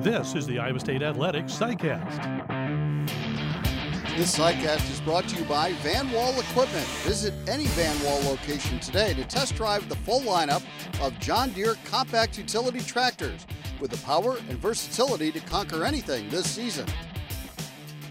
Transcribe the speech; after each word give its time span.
This 0.00 0.34
is 0.34 0.46
the 0.46 0.58
Iowa 0.58 0.78
State 0.78 1.02
Athletics 1.02 1.52
SciCast. 1.54 3.08
This 4.16 4.36
SciCast 4.38 4.90
is 4.90 5.00
brought 5.00 5.26
to 5.28 5.36
you 5.36 5.44
by 5.44 5.72
Van 5.82 6.10
Wall 6.12 6.38
Equipment. 6.38 6.86
Visit 7.04 7.32
any 7.48 7.64
Van 7.68 8.04
Wall 8.04 8.20
location 8.30 8.78
today 8.78 9.14
to 9.14 9.24
test 9.24 9.56
drive 9.56 9.88
the 9.88 9.96
full 9.96 10.20
lineup 10.20 10.62
of 11.00 11.18
John 11.18 11.50
Deere 11.50 11.76
compact 11.86 12.36
utility 12.36 12.80
tractors 12.80 13.46
with 13.80 13.90
the 13.90 13.96
power 14.04 14.36
and 14.50 14.58
versatility 14.58 15.32
to 15.32 15.40
conquer 15.40 15.82
anything 15.82 16.28
this 16.28 16.48
season. 16.48 16.86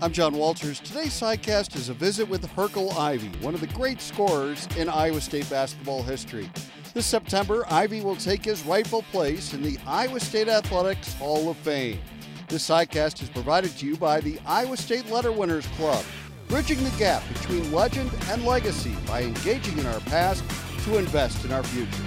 I'm 0.02 0.11
John 0.11 0.33
Walters. 0.33 0.79
Today's 0.79 1.13
SciCast 1.13 1.75
is 1.75 1.89
a 1.89 1.93
visit 1.93 2.27
with 2.27 2.45
Hercle 2.55 2.97
Ivy, 2.97 3.29
one 3.41 3.54
of 3.54 3.61
the 3.61 3.67
great 3.67 4.02
scorers 4.02 4.67
in 4.75 4.89
Iowa 4.89 5.21
State 5.21 5.49
basketball 5.52 6.02
history. 6.02 6.49
This 6.96 7.05
September, 7.05 7.66
Ivy 7.70 8.00
will 8.00 8.16
take 8.16 8.46
his 8.46 8.64
rightful 8.64 9.02
place 9.11 9.54
in 9.54 9.61
the 9.61 9.78
Iowa 9.86 10.18
State 10.18 10.48
Athletics 10.48 11.14
Hall 11.16 11.50
of 11.50 11.57
Fame. 11.57 12.00
This 12.47 12.69
sidecast 12.69 13.21
is 13.21 13.28
provided 13.28 13.78
to 13.79 13.86
you 13.86 13.97
by 13.97 14.21
the 14.21 14.39
Iowa 14.46 14.78
State 14.78 15.11
Letter 15.11 15.33
Winners 15.33 15.68
Club, 15.75 16.05
bridging 16.47 16.82
the 16.82 16.92
gap 16.92 17.21
between 17.33 17.69
legend 17.74 18.10
and 18.29 18.46
legacy 18.46 18.96
by 19.05 19.24
engaging 19.24 19.78
in 19.78 19.86
our 19.88 20.00
past 20.00 20.42
to 20.86 20.97
invest 20.97 21.43
in 21.43 21.52
our 21.52 21.64
future. 21.64 22.02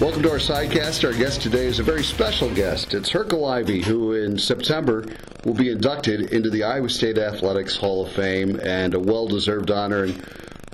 Welcome 0.00 0.24
to 0.24 0.32
our 0.32 0.38
sidecast. 0.38 1.04
Our 1.04 1.16
guest 1.16 1.40
today 1.40 1.66
is 1.66 1.78
a 1.78 1.84
very 1.84 2.02
special 2.02 2.52
guest. 2.52 2.92
It's 2.92 3.12
Hercle 3.12 3.48
Ivy, 3.48 3.82
who 3.82 4.14
in 4.14 4.36
September 4.36 5.06
will 5.44 5.54
be 5.54 5.70
inducted 5.70 6.32
into 6.32 6.50
the 6.50 6.64
Iowa 6.64 6.90
State 6.90 7.18
Athletics 7.18 7.76
Hall 7.76 8.04
of 8.04 8.12
Fame 8.14 8.58
and 8.64 8.94
a 8.94 8.98
well 8.98 9.28
deserved 9.28 9.70
honor. 9.70 10.02
And 10.02 10.20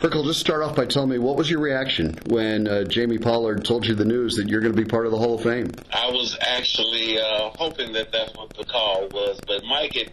Hercle, 0.03 0.25
just 0.25 0.41
start 0.41 0.63
off 0.63 0.75
by 0.75 0.85
telling 0.85 1.11
me 1.11 1.19
what 1.21 1.37
was 1.37 1.49
your 1.49 1.61
reaction 1.61 2.19
when 2.27 2.67
uh, 2.67 2.83
Jamie 2.83 3.19
Pollard 3.19 3.65
told 3.65 3.87
you 3.87 3.95
the 3.95 4.05
news 4.05 4.35
that 4.35 4.49
you're 4.49 4.61
going 4.61 4.75
to 4.75 4.77
be 4.77 4.85
part 4.85 5.07
of 5.07 5.13
the 5.13 5.17
Hall 5.17 5.37
of 5.37 5.45
Fame? 5.45 5.71
I 5.93 6.11
was 6.11 6.37
actually 6.41 7.21
uh, 7.21 7.51
hoping 7.55 7.93
that 7.93 8.11
that's 8.11 8.37
what 8.37 8.53
the 8.57 8.65
call 8.65 9.07
was, 9.11 9.41
but 9.47 9.63
Mike 9.63 9.95
had 9.95 10.11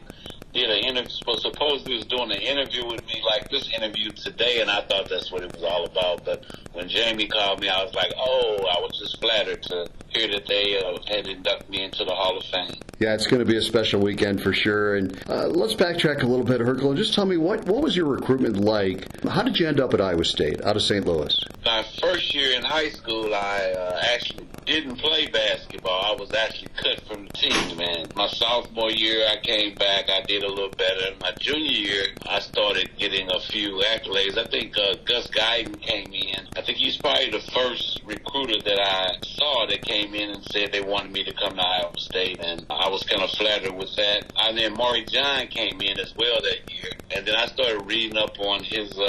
did 0.54 0.70
an 0.70 0.78
interview. 0.78 1.10
Supposedly 1.10 1.96
was 1.96 2.06
doing 2.06 2.32
an 2.32 2.40
interview 2.40 2.86
with 2.86 3.04
me, 3.08 3.20
like 3.26 3.50
this 3.50 3.68
interview 3.76 4.12
today, 4.12 4.62
and 4.62 4.70
I 4.70 4.82
thought 4.82 5.10
that's 5.10 5.32
what 5.32 5.42
it 5.42 5.52
was 5.54 5.64
all 5.64 5.86
about. 5.86 6.24
But 6.24 6.46
when 6.74 6.88
Jamie 6.88 7.28
called 7.28 7.60
me, 7.60 7.70
I 7.70 7.84
was 7.84 7.96
like, 7.96 8.12
oh, 8.16 8.58
I 8.58 8.80
was 8.80 8.92
just 9.00 9.20
flattered 9.20 9.64
to 9.64 9.88
hear 10.10 10.28
that 10.28 10.46
they 10.46 10.78
uh, 10.78 11.00
had 11.08 11.26
inducted 11.26 11.68
me 11.68 11.84
into 11.84 12.06
the 12.06 12.14
Hall 12.14 12.38
of 12.38 12.44
Fame. 12.46 12.80
Yeah, 13.00 13.14
it's 13.14 13.28
going 13.28 13.40
to 13.40 13.46
be 13.46 13.56
a 13.56 13.62
special 13.62 14.02
weekend 14.02 14.44
for 14.44 14.52
sure. 14.52 14.96
And 14.96 15.18
uh, 15.30 15.48
let's 15.48 15.74
backtrack 15.74 16.22
a 16.22 16.26
little 16.26 16.44
bit, 16.44 16.60
Hercle, 16.60 16.90
and 16.90 16.98
just 16.98 17.14
tell 17.14 17.26
me 17.26 17.38
what 17.38 17.66
what 17.66 17.82
was 17.82 17.96
your 17.96 18.08
recruitment 18.08 18.58
like? 18.58 19.24
How 19.24 19.42
did 19.42 19.58
you 19.58 19.68
end 19.68 19.80
up 19.80 19.94
at 19.94 20.02
Iowa 20.02 20.26
State, 20.26 20.62
out 20.66 20.76
of 20.76 20.82
St. 20.82 21.06
Louis? 21.06 21.34
My 21.66 21.86
first 22.02 22.36
year 22.36 22.58
in 22.58 22.64
high 22.64 22.90
school, 22.90 23.34
I 23.34 23.72
uh, 23.72 24.02
actually 24.14 24.48
didn't 24.66 24.98
play 24.98 25.28
basketball. 25.28 26.14
I 26.14 26.20
was 26.20 26.34
actually 26.34 26.72
cut 26.76 27.00
from 27.08 27.26
the 27.26 27.34
team, 27.34 27.78
man. 27.78 28.08
My 28.16 28.28
sophomore 28.28 28.92
year, 28.92 29.26
I 29.32 29.38
came 29.44 29.76
back. 29.76 30.10
I 30.10 30.22
did 30.24 30.44
a 30.44 30.50
little 30.50 30.70
better. 30.72 31.16
My 31.22 31.32
junior 31.40 31.72
year, 31.72 32.04
I 32.28 32.40
started 32.40 32.90
getting 32.98 33.30
a 33.30 33.40
few 33.40 33.82
accolades. 33.82 34.38
I 34.38 34.48
think 34.48 34.78
uh, 34.78 34.96
Gus 35.06 35.28
Guyton 35.28 35.80
came 35.82 36.14
in. 36.14 36.48
I 36.56 36.62
think 36.62 36.78
he's 36.78 36.98
probably 36.98 37.32
the 37.32 37.42
first 37.54 38.02
recruiter 38.06 38.62
that 38.64 38.80
I 38.80 39.18
saw 39.24 39.66
that 39.68 39.82
came 39.82 40.14
in 40.14 40.32
and 40.32 40.44
said 40.52 40.72
they 40.72 40.82
wanted 40.82 41.12
me 41.12 41.24
to 41.24 41.34
come 41.34 41.56
to 41.56 41.62
Iowa 41.62 41.98
State, 41.98 42.40
and 42.40 42.66
I 42.70 42.90
was 42.90 43.04
kind 43.04 43.24
of 43.24 43.30
flattered 43.32 43.74
with 43.74 43.96
that. 43.96 44.32
And 44.38 44.58
then 44.58 44.74
Maury 44.74 45.06
John 45.06 45.48
came 45.48 45.82
in 45.82 46.00
as 46.00 46.14
well 46.18 46.40
that 46.42 46.72
year, 46.72 46.92
and 47.12 47.26
then 47.26 47.36
I 47.36 47.48
started 47.48 47.86
reading 47.86 48.18
up 48.18 48.38
on 48.40 48.64
his 48.64 48.92
uh, 48.98 49.04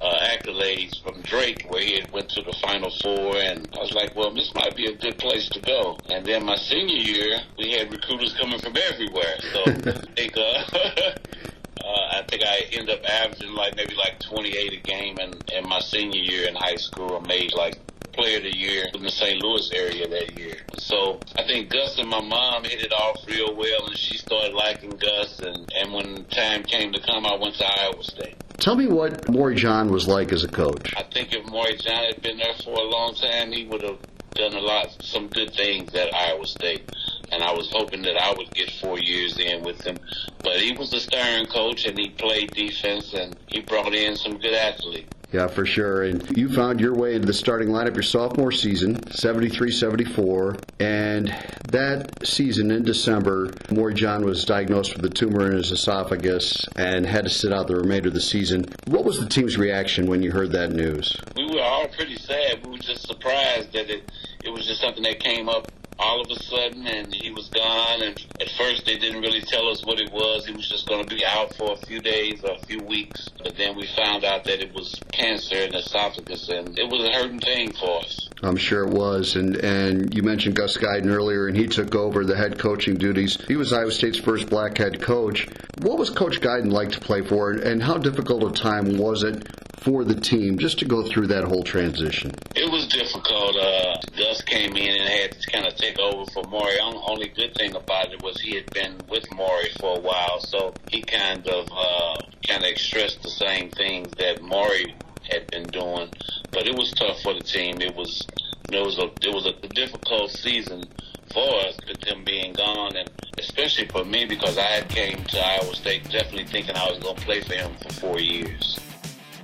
uh, 0.00 0.28
accolades 0.28 1.02
from 1.02 1.20
Drake, 1.22 1.66
where 1.68 1.82
he 1.82 2.00
had 2.00 2.10
went 2.12 2.28
to 2.30 2.42
the 2.42 2.56
Final 2.62 2.90
Four, 3.02 3.36
and 3.36 3.68
I 3.76 3.80
was 3.80 3.92
like, 3.92 4.14
well, 4.16 4.32
this 4.32 4.52
might 4.54 4.76
be 4.76 4.86
a 4.86 4.96
good 4.96 5.18
place 5.18 5.48
to 5.50 5.60
go. 5.60 5.98
And 6.10 6.24
then 6.24 6.44
my 6.44 6.56
senior 6.56 6.96
year, 6.96 7.40
we 7.58 7.72
had 7.72 7.92
recruiters 7.92 8.34
coming 8.40 8.58
from 8.58 8.74
everywhere, 8.76 9.36
so 9.52 9.62
I 9.66 10.14
think. 10.14 10.36
Uh, 10.36 11.14
Uh, 11.82 12.18
I 12.18 12.24
think 12.28 12.42
I 12.44 12.66
ended 12.72 12.98
up 12.98 13.04
averaging 13.08 13.54
like 13.54 13.76
maybe 13.76 13.94
like 13.94 14.20
28 14.20 14.72
a 14.72 14.76
game 14.76 15.18
in, 15.18 15.34
in 15.52 15.68
my 15.68 15.80
senior 15.80 16.20
year 16.20 16.48
in 16.48 16.54
high 16.54 16.76
school. 16.76 17.20
I 17.22 17.26
made 17.26 17.52
like 17.54 17.78
player 18.14 18.36
of 18.38 18.44
the 18.44 18.56
year 18.56 18.86
in 18.94 19.02
the 19.02 19.10
St. 19.10 19.42
Louis 19.42 19.70
area 19.72 20.08
that 20.08 20.38
year. 20.38 20.56
So 20.78 21.20
I 21.36 21.44
think 21.44 21.70
Gus 21.70 21.98
and 21.98 22.08
my 22.08 22.20
mom 22.20 22.64
hit 22.64 22.80
it 22.80 22.92
off 22.92 23.16
real 23.26 23.54
well, 23.56 23.86
and 23.86 23.96
she 23.96 24.16
started 24.16 24.54
liking 24.54 24.90
Gus. 24.90 25.40
And, 25.40 25.70
and 25.74 25.92
when 25.92 26.24
time 26.26 26.62
came 26.62 26.92
to 26.92 27.00
come, 27.00 27.26
I 27.26 27.36
went 27.36 27.56
to 27.56 27.66
Iowa 27.66 28.02
State. 28.02 28.36
Tell 28.58 28.76
me 28.76 28.86
what 28.86 29.28
Maury 29.28 29.56
John 29.56 29.90
was 29.90 30.06
like 30.06 30.32
as 30.32 30.44
a 30.44 30.48
coach. 30.48 30.94
I 30.96 31.02
think 31.02 31.34
if 31.34 31.44
Maury 31.46 31.76
John 31.76 32.04
had 32.04 32.22
been 32.22 32.38
there 32.38 32.54
for 32.62 32.74
a 32.74 32.84
long 32.84 33.14
time, 33.14 33.52
he 33.52 33.64
would 33.66 33.82
have 33.82 33.98
done 34.34 34.54
a 34.54 34.60
lot, 34.60 34.96
some 35.02 35.28
good 35.28 35.52
things 35.54 35.94
at 35.94 36.14
Iowa 36.14 36.46
State. 36.46 36.90
And 37.34 37.42
I 37.42 37.52
was 37.52 37.68
hoping 37.72 38.02
that 38.02 38.16
I 38.16 38.32
would 38.32 38.54
get 38.54 38.70
four 38.80 38.96
years 38.96 39.36
in 39.38 39.64
with 39.64 39.82
him. 39.84 39.98
But 40.44 40.60
he 40.60 40.72
was 40.72 40.92
a 40.92 41.00
stern 41.00 41.46
coach 41.46 41.84
and 41.84 41.98
he 41.98 42.10
played 42.10 42.52
defense 42.52 43.12
and 43.12 43.36
he 43.48 43.60
brought 43.60 43.92
in 43.92 44.14
some 44.14 44.38
good 44.38 44.54
athletes. 44.54 45.10
Yeah, 45.34 45.48
for 45.48 45.66
sure. 45.66 46.04
And 46.04 46.36
you 46.38 46.48
found 46.48 46.78
your 46.78 46.94
way 46.94 47.16
into 47.16 47.26
the 47.26 47.32
starting 47.32 47.70
lineup 47.70 47.94
your 47.94 48.04
sophomore 48.04 48.52
season, 48.52 49.10
73 49.10 49.72
74. 49.72 50.58
And 50.78 51.36
that 51.70 52.24
season 52.24 52.70
in 52.70 52.84
December, 52.84 53.50
Maury 53.68 53.94
John 53.94 54.24
was 54.24 54.44
diagnosed 54.44 54.94
with 54.94 55.04
a 55.04 55.10
tumor 55.10 55.50
in 55.50 55.56
his 55.56 55.72
esophagus 55.72 56.64
and 56.76 57.04
had 57.04 57.24
to 57.24 57.30
sit 57.30 57.52
out 57.52 57.66
the 57.66 57.74
remainder 57.74 58.08
of 58.08 58.14
the 58.14 58.20
season. 58.20 58.66
What 58.86 59.04
was 59.04 59.18
the 59.18 59.28
team's 59.28 59.58
reaction 59.58 60.06
when 60.06 60.22
you 60.22 60.30
heard 60.30 60.52
that 60.52 60.70
news? 60.70 61.20
We 61.34 61.46
were 61.46 61.62
all 61.62 61.88
pretty 61.88 62.14
sad. 62.14 62.64
We 62.64 62.70
were 62.70 62.78
just 62.78 63.04
surprised 63.04 63.72
that 63.72 63.90
it, 63.90 64.08
it 64.44 64.50
was 64.50 64.64
just 64.68 64.80
something 64.80 65.02
that 65.02 65.18
came 65.18 65.48
up 65.48 65.72
all 65.98 66.20
of 66.20 66.30
a 66.30 66.42
sudden 66.42 66.86
and 66.86 67.14
he 67.14 67.30
was 67.30 67.48
gone 67.48 68.02
and 68.02 68.26
at 68.40 68.48
first 68.58 68.84
they 68.86 68.98
didn't 68.98 69.20
really 69.20 69.40
tell 69.42 69.68
us 69.68 69.84
what 69.84 69.98
it 69.98 70.12
was. 70.12 70.46
He 70.46 70.52
was 70.52 70.68
just 70.68 70.88
going 70.88 71.06
to 71.06 71.14
be 71.14 71.24
out 71.24 71.54
for 71.54 71.72
a 71.72 71.76
few 71.76 72.00
days 72.00 72.42
or 72.42 72.52
a 72.52 72.66
few 72.66 72.82
weeks 72.82 73.28
but 73.42 73.56
then 73.56 73.76
we 73.76 73.86
found 73.86 74.24
out 74.24 74.44
that 74.44 74.60
it 74.60 74.74
was 74.74 75.00
cancer 75.12 75.56
in 75.56 75.72
the 75.72 75.78
esophagus 75.78 76.48
and 76.48 76.78
it 76.78 76.88
was 76.88 77.08
a 77.08 77.12
hurting 77.12 77.40
thing 77.40 77.72
for 77.72 78.00
us 78.00 78.23
I'm 78.42 78.56
sure 78.56 78.86
it 78.86 78.92
was. 78.92 79.36
And 79.36 79.56
and 79.56 80.14
you 80.14 80.22
mentioned 80.22 80.56
Gus 80.56 80.76
Guyton 80.76 81.06
earlier 81.06 81.46
and 81.46 81.56
he 81.56 81.66
took 81.66 81.94
over 81.94 82.24
the 82.24 82.36
head 82.36 82.58
coaching 82.58 82.96
duties. 82.96 83.38
He 83.48 83.56
was 83.56 83.72
Iowa 83.72 83.92
State's 83.92 84.18
first 84.18 84.48
black 84.48 84.78
head 84.78 85.00
coach. 85.00 85.46
What 85.80 85.98
was 85.98 86.10
coach 86.10 86.40
Guyton 86.40 86.70
like 86.70 86.92
to 86.92 87.00
play 87.00 87.22
for 87.22 87.52
and 87.52 87.82
how 87.82 87.98
difficult 87.98 88.44
a 88.44 88.60
time 88.60 88.98
was 88.98 89.22
it 89.22 89.48
for 89.84 90.02
the 90.02 90.14
team 90.14 90.58
just 90.58 90.78
to 90.78 90.86
go 90.86 91.02
through 91.06 91.26
that 91.28 91.44
whole 91.44 91.62
transition? 91.62 92.32
It 92.56 92.70
was 92.70 92.88
difficult. 92.88 93.56
Uh, 93.56 93.96
Gus 94.16 94.40
came 94.42 94.76
in 94.76 95.00
and 95.00 95.08
had 95.08 95.32
to 95.32 95.50
kind 95.50 95.66
of 95.66 95.76
take 95.76 95.98
over 95.98 96.24
for 96.32 96.42
Maury. 96.44 96.78
Only 96.80 97.28
good 97.28 97.54
thing 97.54 97.74
about 97.74 98.12
it 98.12 98.22
was 98.22 98.40
he 98.40 98.56
had 98.56 98.70
been 98.72 98.96
with 99.08 99.30
Maury 99.32 99.68
for 99.78 99.98
a 99.98 100.00
while, 100.00 100.40
so 100.40 100.72
he 100.90 101.02
kind 101.02 101.46
of 101.46 101.68
uh, 101.70 102.16
kind 102.46 102.64
of 102.64 102.70
expressed 102.70 103.22
the 103.22 103.30
same 103.30 103.70
things 103.70 104.10
that 104.18 104.42
Maury 104.42 104.94
had 105.30 105.50
been 105.50 105.64
doing. 105.64 106.08
But 106.50 106.66
it 106.66 106.74
was 106.74 106.92
tough 106.92 107.20
for 107.22 107.34
the 107.34 107.42
team. 107.42 107.80
It 107.80 107.94
was 107.94 108.26
it 108.72 108.84
was 108.84 108.98
a 108.98 109.10
it 109.26 109.34
was 109.34 109.46
a 109.46 109.52
difficult 109.68 110.30
season 110.30 110.84
for 111.32 111.60
us 111.60 111.76
with 111.88 112.02
him 112.04 112.24
being 112.24 112.52
gone, 112.52 112.96
and 112.96 113.10
especially 113.38 113.86
for 113.88 114.04
me 114.04 114.24
because 114.24 114.56
I 114.56 114.62
had 114.62 114.88
came 114.88 115.24
to 115.24 115.38
Iowa 115.38 115.74
State 115.74 116.04
definitely 116.10 116.46
thinking 116.46 116.76
I 116.76 116.90
was 116.90 116.98
going 116.98 117.16
to 117.16 117.22
play 117.22 117.40
for 117.40 117.54
him 117.54 117.72
for 117.82 117.92
four 117.94 118.20
years. 118.20 118.78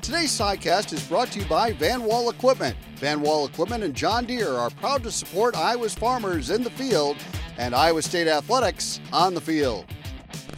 Today's 0.03 0.37
SciCast 0.37 0.93
is 0.93 1.07
brought 1.07 1.31
to 1.33 1.41
you 1.41 1.45
by 1.45 1.73
Van 1.73 2.03
Wall 2.03 2.31
Equipment. 2.31 2.77
Van 2.97 3.21
Wall 3.21 3.47
Equipment 3.47 3.85
and 3.85 3.95
John 3.95 4.25
Deere 4.25 4.55
are 4.55 4.71
proud 4.71 5.03
to 5.03 5.11
support 5.11 5.57
Iowa's 5.57 5.95
farmers 5.95 6.51
in 6.51 6.65
the 6.65 6.71
field 6.71 7.17
and 7.59 7.75
Iowa 7.75 8.03
State 8.03 8.27
athletics 8.27 9.01
on 9.13 9.35
the 9.35 9.41
field. 9.41 9.85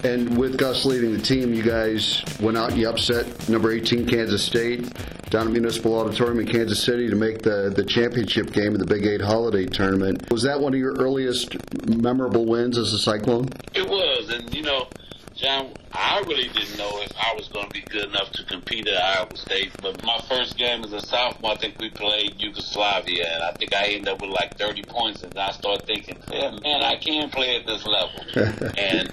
And 0.05 0.37
with 0.37 0.59
Gus 0.59 0.85
leading 0.85 1.13
the 1.13 1.23
team, 1.23 1.55
you 1.55 1.63
guys 1.63 2.25
went 2.41 2.57
out 2.57 2.71
and 2.71 2.81
you 2.81 2.89
upset 2.89 3.49
number 3.49 3.71
18 3.71 4.07
Kansas 4.07 4.45
State 4.45 4.93
down 5.31 5.47
at 5.47 5.53
Municipal 5.53 5.99
Auditorium 5.99 6.41
in 6.41 6.47
Kansas 6.47 6.83
City 6.83 7.09
to 7.09 7.15
make 7.15 7.43
the, 7.43 7.73
the 7.75 7.85
championship 7.85 8.53
game 8.53 8.75
of 8.75 8.81
the 8.81 8.87
Big 8.87 9.07
Eight 9.07 9.21
Holiday 9.21 9.67
Tournament. 9.67 10.29
Was 10.31 10.43
that 10.43 10.61
one 10.61 10.75
of 10.75 10.81
your 10.81 10.95
earliest 10.95 11.57
memorable 11.87 12.47
wins 12.47 12.77
as 12.77 12.93
a 12.93 12.99
Cyclone? 12.99 13.49
It 13.75 13.89
was, 13.89 14.29
and 14.31 14.53
you 14.53 14.63
know, 14.63 14.89
John, 15.35 15.71
I 15.93 16.21
really 16.27 16.49
didn't 16.49 16.77
know 16.77 17.01
if 17.01 17.13
I 17.17 17.35
was 17.35 17.49
going 17.49 17.67
to 17.67 17.73
be 17.73 17.81
good 17.83 18.09
enough 18.09 18.31
to 18.33 18.45
compete 18.45 18.87
at 18.89 19.19
Iowa 19.19 19.37
State. 19.37 19.73
But 19.81 20.05
my 20.05 20.21
first 20.29 20.59
game 20.59 20.85
as 20.85 20.93
a 20.93 21.01
sophomore, 21.01 21.53
I 21.53 21.57
think 21.57 21.79
we 21.79 21.91
played 21.91 22.35
Yugoslavia, 22.39 23.27
and 23.35 23.43
I 23.43 23.53
think 23.53 23.75
I 23.75 23.87
ended 23.87 24.09
up 24.09 24.21
with 24.21 24.31
like 24.31 24.59
30 24.59 24.83
points. 24.83 25.23
And 25.23 25.37
I 25.39 25.53
started 25.53 25.87
thinking, 25.87 26.19
yeah, 26.31 26.51
man, 26.63 26.83
I 26.83 26.97
can 26.97 27.31
play 27.31 27.57
at 27.57 27.67
this 27.67 27.87
level. 27.87 28.21
and 28.79 29.11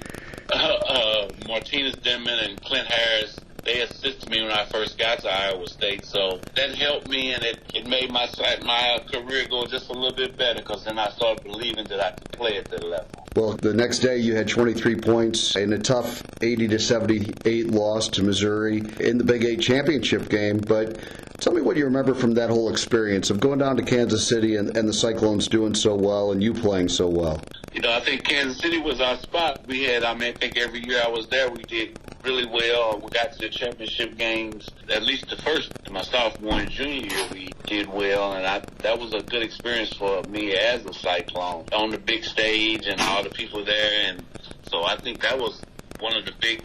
uh, 0.52 0.56
uh, 0.88 1.28
Martinez 1.46 1.94
Denmon 1.96 2.38
and 2.44 2.60
Clint 2.62 2.86
Harris 2.86 3.38
they 3.64 3.82
assisted 3.82 4.30
me 4.30 4.42
when 4.42 4.50
I 4.50 4.64
first 4.66 4.98
got 4.98 5.20
to 5.20 5.28
Iowa 5.28 5.68
State. 5.68 6.04
So 6.04 6.40
that 6.54 6.74
helped 6.74 7.08
me, 7.08 7.32
and 7.34 7.42
it, 7.42 7.60
it 7.74 7.86
made 7.86 8.10
my 8.10 8.28
my 8.64 9.02
career 9.12 9.46
go 9.48 9.66
just 9.66 9.90
a 9.90 9.92
little 9.92 10.16
bit 10.16 10.36
better 10.36 10.60
because 10.60 10.84
then 10.84 10.98
I 10.98 11.10
started 11.10 11.44
believing 11.44 11.84
that 11.84 12.00
I 12.00 12.10
could 12.12 12.32
play 12.32 12.56
at 12.58 12.66
that 12.66 12.82
level. 12.82 13.06
Well, 13.36 13.52
the 13.52 13.74
next 13.74 14.00
day 14.00 14.18
you 14.18 14.34
had 14.34 14.48
23 14.48 14.96
points 14.96 15.54
in 15.54 15.72
a 15.72 15.78
tough 15.78 16.22
80 16.42 16.68
to 16.68 16.78
78 16.80 17.68
loss 17.68 18.08
to 18.08 18.24
Missouri 18.24 18.82
in 18.98 19.18
the 19.18 19.24
Big 19.24 19.44
Eight 19.44 19.60
championship 19.60 20.28
game. 20.28 20.58
But 20.58 20.98
tell 21.38 21.52
me 21.52 21.60
what 21.60 21.76
you 21.76 21.84
remember 21.84 22.14
from 22.14 22.34
that 22.34 22.50
whole 22.50 22.70
experience 22.70 23.30
of 23.30 23.38
going 23.38 23.60
down 23.60 23.76
to 23.76 23.82
Kansas 23.82 24.26
City 24.26 24.56
and, 24.56 24.76
and 24.76 24.88
the 24.88 24.92
Cyclones 24.92 25.46
doing 25.46 25.74
so 25.74 25.94
well 25.94 26.32
and 26.32 26.42
you 26.42 26.52
playing 26.52 26.88
so 26.88 27.08
well. 27.08 27.40
You 27.72 27.80
know, 27.80 27.92
I 27.92 28.00
think 28.00 28.24
Kansas 28.24 28.58
City 28.58 28.78
was 28.78 29.00
our 29.00 29.16
spot. 29.18 29.66
We 29.66 29.84
had, 29.84 30.02
I 30.02 30.14
mean, 30.14 30.34
I 30.34 30.38
think 30.38 30.56
every 30.56 30.84
year 30.84 31.00
I 31.04 31.08
was 31.08 31.28
there, 31.28 31.48
we 31.50 31.62
did 31.62 31.98
really 32.24 32.46
well. 32.46 32.98
We 32.98 33.08
got 33.10 33.32
to 33.32 33.38
the 33.38 33.48
championship 33.48 34.16
games. 34.18 34.68
At 34.88 35.04
least 35.04 35.30
the 35.30 35.36
first, 35.36 35.70
my 35.90 36.02
sophomore 36.02 36.58
and 36.60 36.70
junior 36.70 37.06
year, 37.06 37.26
we 37.32 37.52
did 37.66 37.88
well, 37.88 38.32
and 38.32 38.46
I 38.46 38.62
that 38.78 38.98
was 38.98 39.14
a 39.14 39.20
good 39.20 39.42
experience 39.42 39.92
for 39.94 40.22
me 40.24 40.56
as 40.56 40.84
a 40.84 40.92
Cyclone 40.92 41.66
on 41.72 41.90
the 41.90 41.98
big 41.98 42.24
stage 42.24 42.86
and 42.86 43.00
all 43.00 43.22
the 43.22 43.30
people 43.30 43.64
there, 43.64 44.10
and 44.10 44.24
so 44.68 44.82
I 44.82 44.96
think 44.96 45.20
that 45.22 45.38
was 45.38 45.62
one 46.00 46.16
of 46.16 46.24
the 46.24 46.32
big 46.40 46.62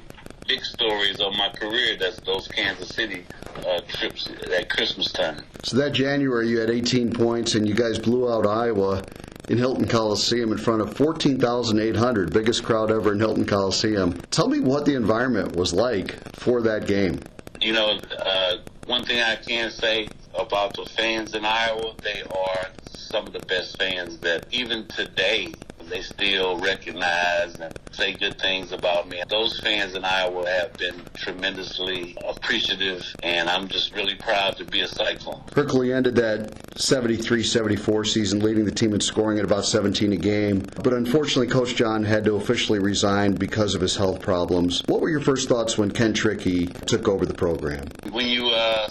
big 0.47 0.63
stories 0.63 1.19
of 1.19 1.33
my 1.33 1.49
career. 1.49 1.97
That's 1.97 2.19
those 2.21 2.47
Kansas 2.47 2.89
City 2.89 3.25
uh, 3.65 3.81
trips 3.87 4.29
at 4.51 4.69
Christmas 4.69 5.11
time. 5.11 5.43
So 5.63 5.77
that 5.77 5.93
January, 5.93 6.49
you 6.49 6.59
had 6.59 6.69
18 6.69 7.13
points, 7.13 7.55
and 7.55 7.67
you 7.67 7.73
guys 7.73 7.99
blew 7.99 8.31
out 8.31 8.45
Iowa 8.45 9.03
in 9.47 9.57
Hilton 9.57 9.87
Coliseum 9.87 10.51
in 10.51 10.57
front 10.57 10.81
of 10.81 10.95
14,800, 10.97 12.33
biggest 12.33 12.63
crowd 12.63 12.91
ever 12.91 13.13
in 13.13 13.19
Hilton 13.19 13.45
Coliseum. 13.45 14.19
Tell 14.31 14.47
me 14.47 14.59
what 14.59 14.85
the 14.85 14.95
environment 14.95 15.55
was 15.55 15.73
like 15.73 16.13
for 16.35 16.61
that 16.61 16.87
game. 16.87 17.19
You 17.61 17.73
know, 17.73 17.99
uh, 18.19 18.57
one 18.87 19.05
thing 19.05 19.21
I 19.21 19.35
can 19.35 19.71
say 19.71 20.07
about 20.37 20.73
the 20.75 20.85
fans 20.85 21.33
in 21.35 21.45
Iowa, 21.45 21.93
they 22.03 22.21
are 22.23 22.67
some 22.87 23.27
of 23.27 23.33
the 23.33 23.39
best 23.39 23.77
fans 23.77 24.17
that 24.19 24.45
even 24.51 24.87
today 24.87 25.53
they 25.89 26.01
still 26.01 26.57
recognize 26.59 27.55
and 27.55 27.77
say 27.91 28.13
good 28.13 28.39
things 28.39 28.71
about 28.71 29.07
me. 29.07 29.21
Those 29.29 29.59
fans 29.59 29.95
in 29.95 30.03
Iowa 30.03 30.47
have 30.49 30.73
been 30.73 31.01
tremendously 31.15 32.17
appreciative, 32.27 33.03
and 33.23 33.49
I'm 33.49 33.67
just 33.67 33.95
really 33.95 34.15
proud 34.15 34.57
to 34.57 34.65
be 34.65 34.81
a 34.81 34.87
Cyclone. 34.87 35.41
Hercle 35.51 35.95
ended 35.95 36.15
that 36.15 36.51
73-74 36.75 38.07
season, 38.07 38.39
leading 38.39 38.65
the 38.65 38.71
team 38.71 38.93
in 38.93 38.99
scoring 38.99 39.39
at 39.39 39.45
about 39.45 39.65
17 39.65 40.13
a 40.13 40.17
game. 40.17 40.59
But 40.83 40.93
unfortunately, 40.93 41.47
Coach 41.47 41.75
John 41.75 42.03
had 42.03 42.25
to 42.25 42.35
officially 42.35 42.79
resign 42.79 43.33
because 43.33 43.75
of 43.75 43.81
his 43.81 43.95
health 43.95 44.21
problems. 44.21 44.81
What 44.87 45.01
were 45.01 45.09
your 45.09 45.21
first 45.21 45.47
thoughts 45.47 45.77
when 45.77 45.91
Ken 45.91 46.13
Trickey 46.13 46.67
took 46.67 47.07
over 47.07 47.25
the 47.25 47.33
program? 47.33 47.87
When 48.11 48.27
you 48.27 48.47
uh, 48.47 48.89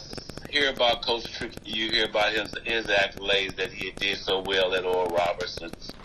hear 0.54 0.70
about 0.70 1.02
Coach 1.02 1.24
Trickey, 1.36 1.58
you 1.64 1.90
hear 1.90 2.04
about 2.04 2.32
his, 2.32 2.54
his 2.62 2.86
accolades 2.86 3.56
that 3.56 3.72
he 3.72 3.90
did 3.90 4.16
so 4.18 4.40
well 4.46 4.72
at 4.74 4.84
Oral 4.84 5.08
Roberts. 5.08 5.58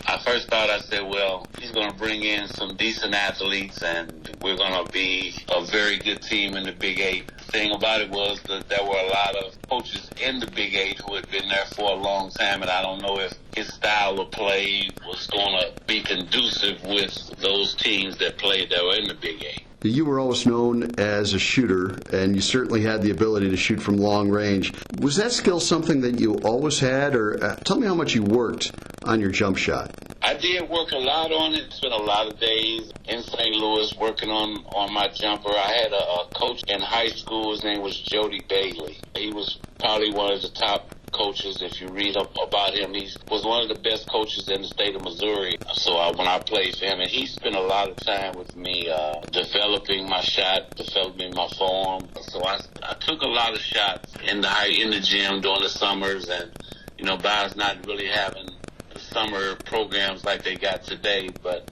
I 0.06 0.18
first 0.24 0.48
thought, 0.48 0.68
I 0.68 0.80
said, 0.80 1.08
well, 1.08 1.46
he's 1.60 1.70
going 1.70 1.88
to 1.88 1.96
bring 1.96 2.24
in 2.24 2.48
some 2.48 2.74
decent 2.76 3.14
athletes 3.14 3.80
and 3.80 4.36
we're 4.42 4.56
going 4.56 4.84
to 4.84 4.90
be 4.90 5.36
a 5.50 5.64
very 5.66 5.98
good 5.98 6.20
team 6.22 6.56
in 6.56 6.64
the 6.64 6.72
Big 6.72 6.98
Eight. 6.98 7.30
Thing 7.52 7.70
about 7.72 8.00
it 8.00 8.10
was 8.10 8.40
that 8.48 8.68
there 8.68 8.82
were 8.82 8.98
a 8.98 9.08
lot 9.08 9.36
of 9.36 9.56
coaches 9.68 10.10
in 10.20 10.40
the 10.40 10.48
Big 10.48 10.74
Eight 10.74 11.00
who 11.00 11.14
had 11.14 11.30
been 11.30 11.48
there 11.48 11.66
for 11.66 11.92
a 11.92 11.94
long 11.94 12.30
time, 12.32 12.62
and 12.62 12.70
I 12.70 12.82
don't 12.82 13.00
know 13.02 13.20
if 13.20 13.32
his 13.54 13.68
style 13.68 14.18
of 14.18 14.32
play 14.32 14.90
was 15.06 15.28
going 15.28 15.60
to 15.60 15.84
be 15.86 16.02
conducive 16.02 16.82
with 16.84 17.12
those 17.38 17.76
teams 17.76 18.18
that 18.18 18.38
played 18.38 18.70
that 18.70 18.82
were 18.82 18.96
in 18.96 19.06
the 19.06 19.14
Big 19.14 19.44
Eight. 19.44 19.62
You 19.82 20.04
were 20.04 20.20
always 20.20 20.44
known 20.44 20.98
as 20.98 21.32
a 21.32 21.38
shooter, 21.38 21.96
and 22.12 22.34
you 22.34 22.42
certainly 22.42 22.82
had 22.82 23.00
the 23.00 23.12
ability 23.12 23.48
to 23.48 23.56
shoot 23.56 23.80
from 23.80 23.96
long 23.96 24.28
range. 24.28 24.74
Was 25.00 25.16
that 25.16 25.32
skill 25.32 25.58
something 25.58 26.02
that 26.02 26.20
you 26.20 26.34
always 26.44 26.78
had, 26.78 27.14
or 27.14 27.42
uh, 27.42 27.56
tell 27.56 27.78
me 27.78 27.86
how 27.86 27.94
much 27.94 28.14
you 28.14 28.22
worked 28.22 28.72
on 29.04 29.20
your 29.20 29.30
jump 29.30 29.56
shot? 29.56 29.90
I 30.20 30.34
did 30.34 30.68
work 30.68 30.92
a 30.92 30.98
lot 30.98 31.32
on 31.32 31.54
it. 31.54 31.72
Spent 31.72 31.94
a 31.94 31.96
lot 31.96 32.30
of 32.30 32.38
days 32.38 32.92
in 33.08 33.22
St. 33.22 33.56
Louis 33.56 33.94
working 33.98 34.28
on 34.28 34.58
on 34.74 34.92
my 34.92 35.08
jumper. 35.08 35.48
I 35.48 35.72
had 35.72 35.92
a, 35.92 35.96
a 35.96 36.28
coach 36.34 36.62
in 36.68 36.82
high 36.82 37.08
school. 37.08 37.52
His 37.52 37.64
name 37.64 37.80
was 37.80 37.98
Jody 37.98 38.42
Bailey. 38.50 38.98
He 39.16 39.32
was 39.32 39.58
probably 39.78 40.12
one 40.12 40.30
of 40.30 40.42
the 40.42 40.50
top 40.50 40.94
coaches. 41.12 41.62
If 41.62 41.80
you 41.80 41.88
read 41.88 42.16
up 42.16 42.34
about 42.42 42.74
him, 42.74 42.94
he 42.94 43.08
was 43.30 43.44
one 43.44 43.62
of 43.62 43.68
the 43.68 43.80
best 43.82 44.08
coaches 44.08 44.48
in 44.48 44.62
the 44.62 44.68
state 44.68 44.94
of 44.96 45.02
Missouri. 45.02 45.56
So 45.74 45.96
I, 45.96 46.10
when 46.12 46.26
I 46.26 46.38
played 46.38 46.76
for 46.76 46.86
him, 46.86 47.00
and 47.00 47.10
he 47.10 47.26
spent 47.26 47.54
a 47.54 47.60
lot 47.60 47.90
of 47.90 47.96
time 47.96 48.34
with 48.36 48.56
me 48.56 48.88
uh, 48.88 49.20
developing 49.32 50.08
my 50.08 50.20
shot, 50.20 50.74
developing 50.76 51.34
my 51.34 51.48
form. 51.58 52.08
So 52.22 52.42
I, 52.44 52.60
I 52.82 52.94
took 52.94 53.22
a 53.22 53.28
lot 53.28 53.52
of 53.52 53.60
shots 53.60 54.14
in 54.28 54.40
the 54.40 54.50
in 54.80 54.90
the 54.90 55.00
gym 55.00 55.40
during 55.40 55.62
the 55.62 55.68
summers, 55.68 56.28
and 56.28 56.50
you 56.98 57.04
know, 57.04 57.16
Bowers 57.16 57.56
not 57.56 57.86
really 57.86 58.06
having 58.06 58.48
the 58.92 59.00
summer 59.00 59.54
programs 59.64 60.24
like 60.24 60.42
they 60.42 60.56
got 60.56 60.84
today, 60.84 61.30
but 61.42 61.70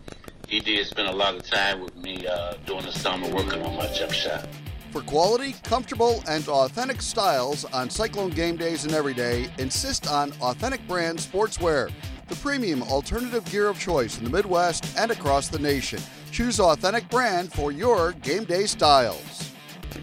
he 0.49 0.61
did 0.61 0.87
spend 0.87 1.09
a 1.09 1.15
lot 1.15 1.35
of 1.35 1.43
time 1.43 1.81
with 1.81 1.95
me 1.97 2.27
uh, 2.27 2.55
during 2.65 2.85
the 2.85 2.93
summer 2.93 3.29
working 3.35 3.63
on 3.63 3.77
my 3.77 3.87
jump 3.93 4.13
shot. 4.13 4.49
For 4.91 5.03
quality, 5.03 5.55
comfortable, 5.65 6.23
and 6.27 6.49
authentic 6.49 7.03
styles 7.03 7.67
on 7.67 7.91
Cyclone 7.91 8.31
game 8.31 8.57
days 8.57 8.85
and 8.85 8.95
every 8.95 9.13
day, 9.13 9.49
insist 9.59 10.09
on 10.11 10.33
Authentic 10.41 10.87
Brand 10.89 11.19
Sportswear, 11.19 11.93
the 12.29 12.35
premium 12.37 12.83
alternative 12.85 13.45
gear 13.47 13.69
of 13.69 13.79
choice 13.79 14.17
in 14.17 14.25
the 14.25 14.31
Midwest 14.31 14.87
and 14.97 15.11
across 15.11 15.49
the 15.49 15.59
nation. 15.59 16.01
Choose 16.33 16.59
Authentic 16.59 17.09
Brand 17.11 17.53
for 17.53 17.71
your 17.71 18.13
game 18.13 18.45
day 18.45 18.65
styles. 18.65 19.53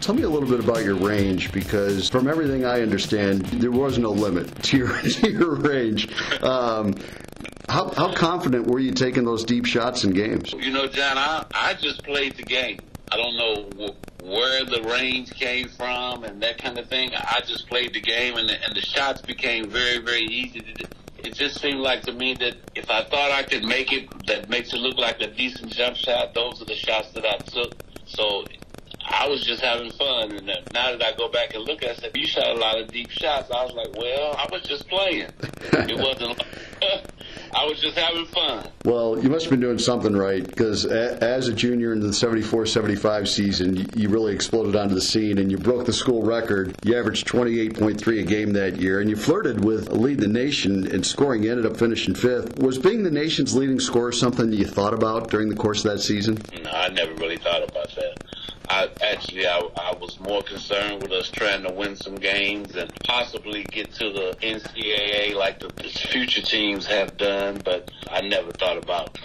Tell 0.00 0.14
me 0.14 0.22
a 0.22 0.28
little 0.28 0.48
bit 0.48 0.60
about 0.60 0.84
your 0.84 0.94
range 0.94 1.50
because, 1.50 2.08
from 2.08 2.28
everything 2.28 2.64
I 2.64 2.82
understand, 2.82 3.44
there 3.46 3.72
was 3.72 3.98
no 3.98 4.10
limit 4.10 4.62
to 4.64 4.76
your, 4.76 5.00
to 5.02 5.30
your 5.30 5.54
range. 5.56 6.08
Um, 6.42 6.94
how, 7.68 7.90
how 7.90 8.14
confident 8.14 8.68
were 8.68 8.78
you 8.78 8.92
taking 8.92 9.24
those 9.24 9.44
deep 9.44 9.66
shots 9.66 10.04
in 10.04 10.12
games? 10.12 10.52
You 10.52 10.70
know, 10.70 10.86
John, 10.86 11.18
I, 11.18 11.44
I 11.50 11.74
just 11.74 12.04
played 12.04 12.36
the 12.36 12.44
game. 12.44 12.78
I 13.12 13.16
don't 13.16 13.36
know 13.36 13.94
where 14.22 14.64
the 14.64 14.82
range 14.82 15.30
came 15.32 15.68
from 15.68 16.24
and 16.24 16.42
that 16.42 16.58
kind 16.58 16.78
of 16.78 16.88
thing. 16.88 17.12
I 17.14 17.40
just 17.46 17.68
played 17.68 17.94
the 17.94 18.00
game, 18.00 18.36
and 18.36 18.48
the, 18.48 18.64
and 18.64 18.74
the 18.74 18.80
shots 18.80 19.22
became 19.22 19.70
very, 19.70 19.98
very 19.98 20.24
easy. 20.24 20.60
To, 20.60 20.88
it 21.18 21.34
just 21.34 21.60
seemed 21.60 21.80
like 21.80 22.02
to 22.02 22.12
me 22.12 22.34
that 22.34 22.56
if 22.74 22.90
I 22.90 23.04
thought 23.04 23.30
I 23.30 23.42
could 23.44 23.64
make 23.64 23.92
it, 23.92 24.08
that 24.26 24.48
makes 24.48 24.72
it 24.72 24.78
look 24.78 24.98
like 24.98 25.20
a 25.20 25.28
decent 25.28 25.72
jump 25.72 25.96
shot. 25.96 26.34
Those 26.34 26.60
are 26.60 26.64
the 26.64 26.74
shots 26.74 27.12
that 27.12 27.24
I 27.24 27.36
took. 27.38 27.74
So 28.06 28.44
I 29.04 29.28
was 29.28 29.44
just 29.44 29.62
having 29.62 29.92
fun. 29.92 30.32
And 30.32 30.46
now 30.72 30.90
that 30.92 31.02
I 31.02 31.12
go 31.16 31.28
back 31.28 31.54
and 31.54 31.64
look, 31.64 31.84
I 31.84 31.94
said, 31.94 32.10
"You 32.14 32.26
shot 32.26 32.48
a 32.48 32.54
lot 32.54 32.78
of 32.78 32.88
deep 32.88 33.10
shots." 33.10 33.50
I 33.50 33.64
was 33.64 33.74
like, 33.74 33.96
"Well, 33.96 34.36
I 34.36 34.48
was 34.50 34.62
just 34.62 34.88
playing. 34.88 35.28
It 35.72 35.96
wasn't." 35.96 36.42
I 37.54 37.64
was 37.64 37.80
just 37.80 37.96
having 37.96 38.26
fun. 38.26 38.66
Well, 38.84 39.22
you 39.22 39.28
must 39.28 39.44
have 39.44 39.50
been 39.50 39.60
doing 39.60 39.78
something 39.78 40.16
right 40.16 40.46
because 40.46 40.84
as 40.86 41.48
a 41.48 41.52
junior 41.52 41.92
in 41.92 42.00
the 42.00 42.12
74 42.12 42.66
75 42.66 43.28
season, 43.28 43.88
you 43.94 44.08
really 44.08 44.34
exploded 44.34 44.76
onto 44.76 44.94
the 44.94 45.00
scene 45.00 45.38
and 45.38 45.50
you 45.50 45.58
broke 45.58 45.86
the 45.86 45.92
school 45.92 46.22
record. 46.22 46.74
You 46.84 46.98
averaged 46.98 47.26
28.3 47.26 48.20
a 48.20 48.22
game 48.24 48.52
that 48.52 48.76
year 48.80 49.00
and 49.00 49.10
you 49.10 49.16
flirted 49.16 49.64
with 49.64 49.90
lead 49.90 50.20
the 50.20 50.28
nation 50.28 50.86
in 50.86 51.02
scoring. 51.02 51.42
You 51.42 51.50
ended 51.50 51.66
up 51.66 51.76
finishing 51.76 52.14
fifth. 52.14 52.58
Was 52.58 52.78
being 52.78 53.02
the 53.02 53.10
nation's 53.10 53.54
leading 53.54 53.80
scorer 53.80 54.12
something 54.12 54.50
that 54.50 54.56
you 54.56 54.66
thought 54.66 54.94
about 54.94 55.30
during 55.30 55.48
the 55.48 55.56
course 55.56 55.84
of 55.84 55.92
that 55.92 56.00
season? 56.00 56.38
No, 56.62 56.70
I 56.70 56.88
never 56.88 57.14
really 57.14 57.38
thought 57.38 57.62
about 57.62 57.94
that. 57.96 58.25
I 58.68 58.88
actually 59.02 59.46
I, 59.46 59.58
I 59.76 59.94
was 60.00 60.18
more 60.20 60.42
concerned 60.42 61.02
with 61.02 61.12
us 61.12 61.30
trying 61.30 61.62
to 61.62 61.72
win 61.72 61.96
some 61.96 62.16
games 62.16 62.74
and 62.74 62.92
possibly 63.04 63.64
get 63.64 63.92
to 63.94 64.10
the 64.10 64.36
NCAA 64.42 65.34
like 65.34 65.60
the, 65.60 65.70
future 65.86 66.42
teams 66.42 66.86
have 66.86 67.16
done, 67.16 67.60
but 67.64 67.90
I 68.10 68.22
never 68.22 68.50
thought 68.52 68.78
about 68.78 69.18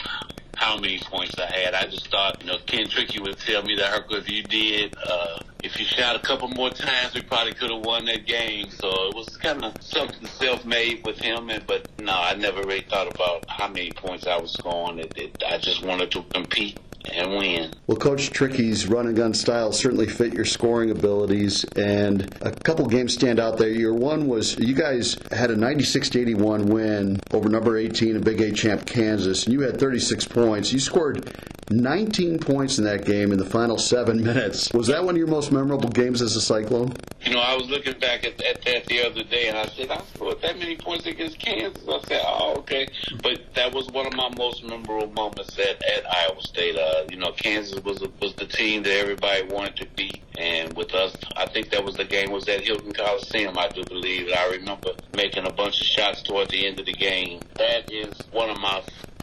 how 0.55 0.77
many 0.77 0.99
points 0.99 1.35
I 1.39 1.45
had. 1.47 1.73
I 1.73 1.85
just 1.87 2.11
thought, 2.11 2.41
you 2.41 2.47
know, 2.47 2.57
Ken 2.67 2.87
Trickey 2.87 3.19
would 3.19 3.37
tell 3.39 3.63
me 3.63 3.75
that, 3.77 3.93
Herco, 3.93 4.19
if 4.19 4.29
you 4.29 4.43
did, 4.43 4.95
uh, 5.07 5.39
if 5.63 5.79
you 5.79 5.85
shot 5.85 6.15
a 6.15 6.19
couple 6.19 6.49
more 6.49 6.69
times, 6.69 7.13
we 7.15 7.21
probably 7.21 7.53
could 7.53 7.71
have 7.71 7.83
won 7.83 8.05
that 8.05 8.25
game. 8.25 8.69
So 8.69 8.87
it 8.87 9.15
was 9.15 9.37
kind 9.37 9.63
of 9.63 9.81
something 9.81 10.27
self-made 10.27 11.03
with 11.05 11.17
him. 11.17 11.49
And, 11.49 11.65
but 11.65 11.87
no, 11.99 12.13
I 12.13 12.35
never 12.35 12.61
really 12.61 12.85
thought 12.89 13.13
about 13.13 13.45
how 13.49 13.69
many 13.69 13.91
points 13.91 14.27
I 14.27 14.37
was 14.37 14.51
scoring. 14.51 14.99
It, 14.99 15.13
it, 15.17 15.43
I 15.47 15.57
just 15.57 15.83
wanted 15.83 16.11
to 16.11 16.23
compete 16.33 16.77
and 17.13 17.31
win. 17.31 17.71
Well, 17.87 17.97
Coach 17.97 18.31
Trickey's 18.31 18.87
run 18.87 19.07
and 19.07 19.15
gun 19.15 19.33
style 19.33 19.71
certainly 19.71 20.07
fit 20.07 20.33
your 20.33 20.45
scoring 20.45 20.91
abilities, 20.91 21.63
and 21.75 22.33
a 22.41 22.51
couple 22.51 22.85
games 22.87 23.13
stand 23.13 23.39
out 23.39 23.57
there. 23.57 23.69
Your 23.69 23.93
one 23.93 24.27
was 24.27 24.57
you 24.59 24.73
guys 24.73 25.17
had 25.31 25.51
a 25.51 25.55
96 25.55 26.15
81 26.15 26.67
win 26.67 27.19
over 27.31 27.49
number 27.49 27.77
18 27.77 28.15
in 28.15 28.21
Big 28.21 28.41
Eight 28.41 28.55
champ 28.55 28.85
Kansas, 28.85 29.45
and 29.45 29.53
you 29.53 29.61
had 29.61 29.79
36 29.79 30.25
points. 30.27 30.71
You 30.71 30.79
scored 30.79 31.33
19 31.71 32.39
points 32.39 32.77
in 32.77 32.83
that 32.85 33.05
game 33.05 33.31
in 33.31 33.37
the 33.37 33.45
final 33.45 33.77
seven 33.77 34.23
minutes. 34.23 34.71
Was 34.73 34.87
that 34.87 35.03
one 35.03 35.15
of 35.15 35.17
your 35.17 35.27
most 35.27 35.51
memorable 35.51 35.89
games 35.89 36.21
as 36.21 36.35
a 36.35 36.41
Cyclone? 36.41 36.93
You 37.23 37.33
know, 37.33 37.39
I 37.39 37.55
was 37.55 37.69
looking 37.69 37.99
back 37.99 38.25
at, 38.25 38.41
at 38.41 38.61
that 38.63 38.85
the 38.85 39.05
other 39.05 39.23
day, 39.23 39.47
and 39.47 39.57
I 39.57 39.65
said, 39.67 39.89
I 39.89 40.01
scored 40.13 40.41
that 40.41 40.57
many 40.57 40.75
points 40.75 41.05
against 41.05 41.39
Kansas. 41.39 41.83
I 41.87 41.99
said, 42.07 42.21
oh, 42.25 42.55
okay. 42.59 42.87
But 43.21 43.41
that 43.55 43.73
was 43.73 43.87
one 43.89 44.07
of 44.07 44.13
my 44.13 44.29
most 44.37 44.63
memorable 44.63 45.11
moments 45.11 45.57
at, 45.59 45.83
at 45.83 46.05
Iowa 46.11 46.41
State. 46.41 46.77
Uh, 46.77 47.05
you 47.09 47.17
know, 47.17 47.31
Kansas 47.31 47.83
was 47.83 48.01
was 48.21 48.33
the 48.35 48.47
team 48.47 48.83
that 48.83 48.97
everybody 48.97 49.43
wanted 49.43 49.75
to 49.77 49.87
beat, 49.95 50.21
and 50.37 50.73
with 50.75 50.93
us, 50.93 51.15
I 51.37 51.45
think 51.47 51.69
that 51.71 51.83
was 51.83 51.95
the 51.95 52.05
game 52.05 52.31
was 52.31 52.47
at 52.47 52.61
Hilton 52.61 52.93
Coliseum. 52.93 53.57
I 53.57 53.67
do 53.69 53.83
believe. 53.85 54.29
I 54.35 54.47
remember 54.49 54.91
making 55.15 55.45
a 55.45 55.51
bunch 55.51 55.79
of 55.79 55.87
shots 55.87 56.21
toward 56.23 56.49
the 56.49 56.65
end 56.65 56.79
of 56.79 56.85
the 56.85 56.93
game. 56.93 57.41
That 57.55 57.91
is 57.91 58.13
one 58.31 58.49
of 58.49 58.59
my 58.59 58.81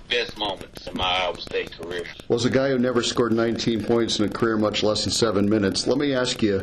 best 0.09 0.37
moments 0.39 0.87
in 0.87 0.97
my 0.97 1.05
Iowa 1.05 1.41
State 1.41 1.73
career. 1.73 2.03
Well, 2.29 2.37
Was 2.37 2.45
a 2.45 2.51
guy 2.51 2.71
who 2.71 2.79
never 2.79 3.03
scored 3.03 3.33
19 3.33 3.85
points 3.85 4.19
in 4.19 4.25
a 4.25 4.29
career, 4.29 4.57
much 4.57 4.83
less 4.83 5.05
in 5.05 5.11
seven 5.11 5.49
minutes. 5.49 5.87
Let 5.87 5.99
me 5.99 6.15
ask 6.15 6.43
you 6.43 6.63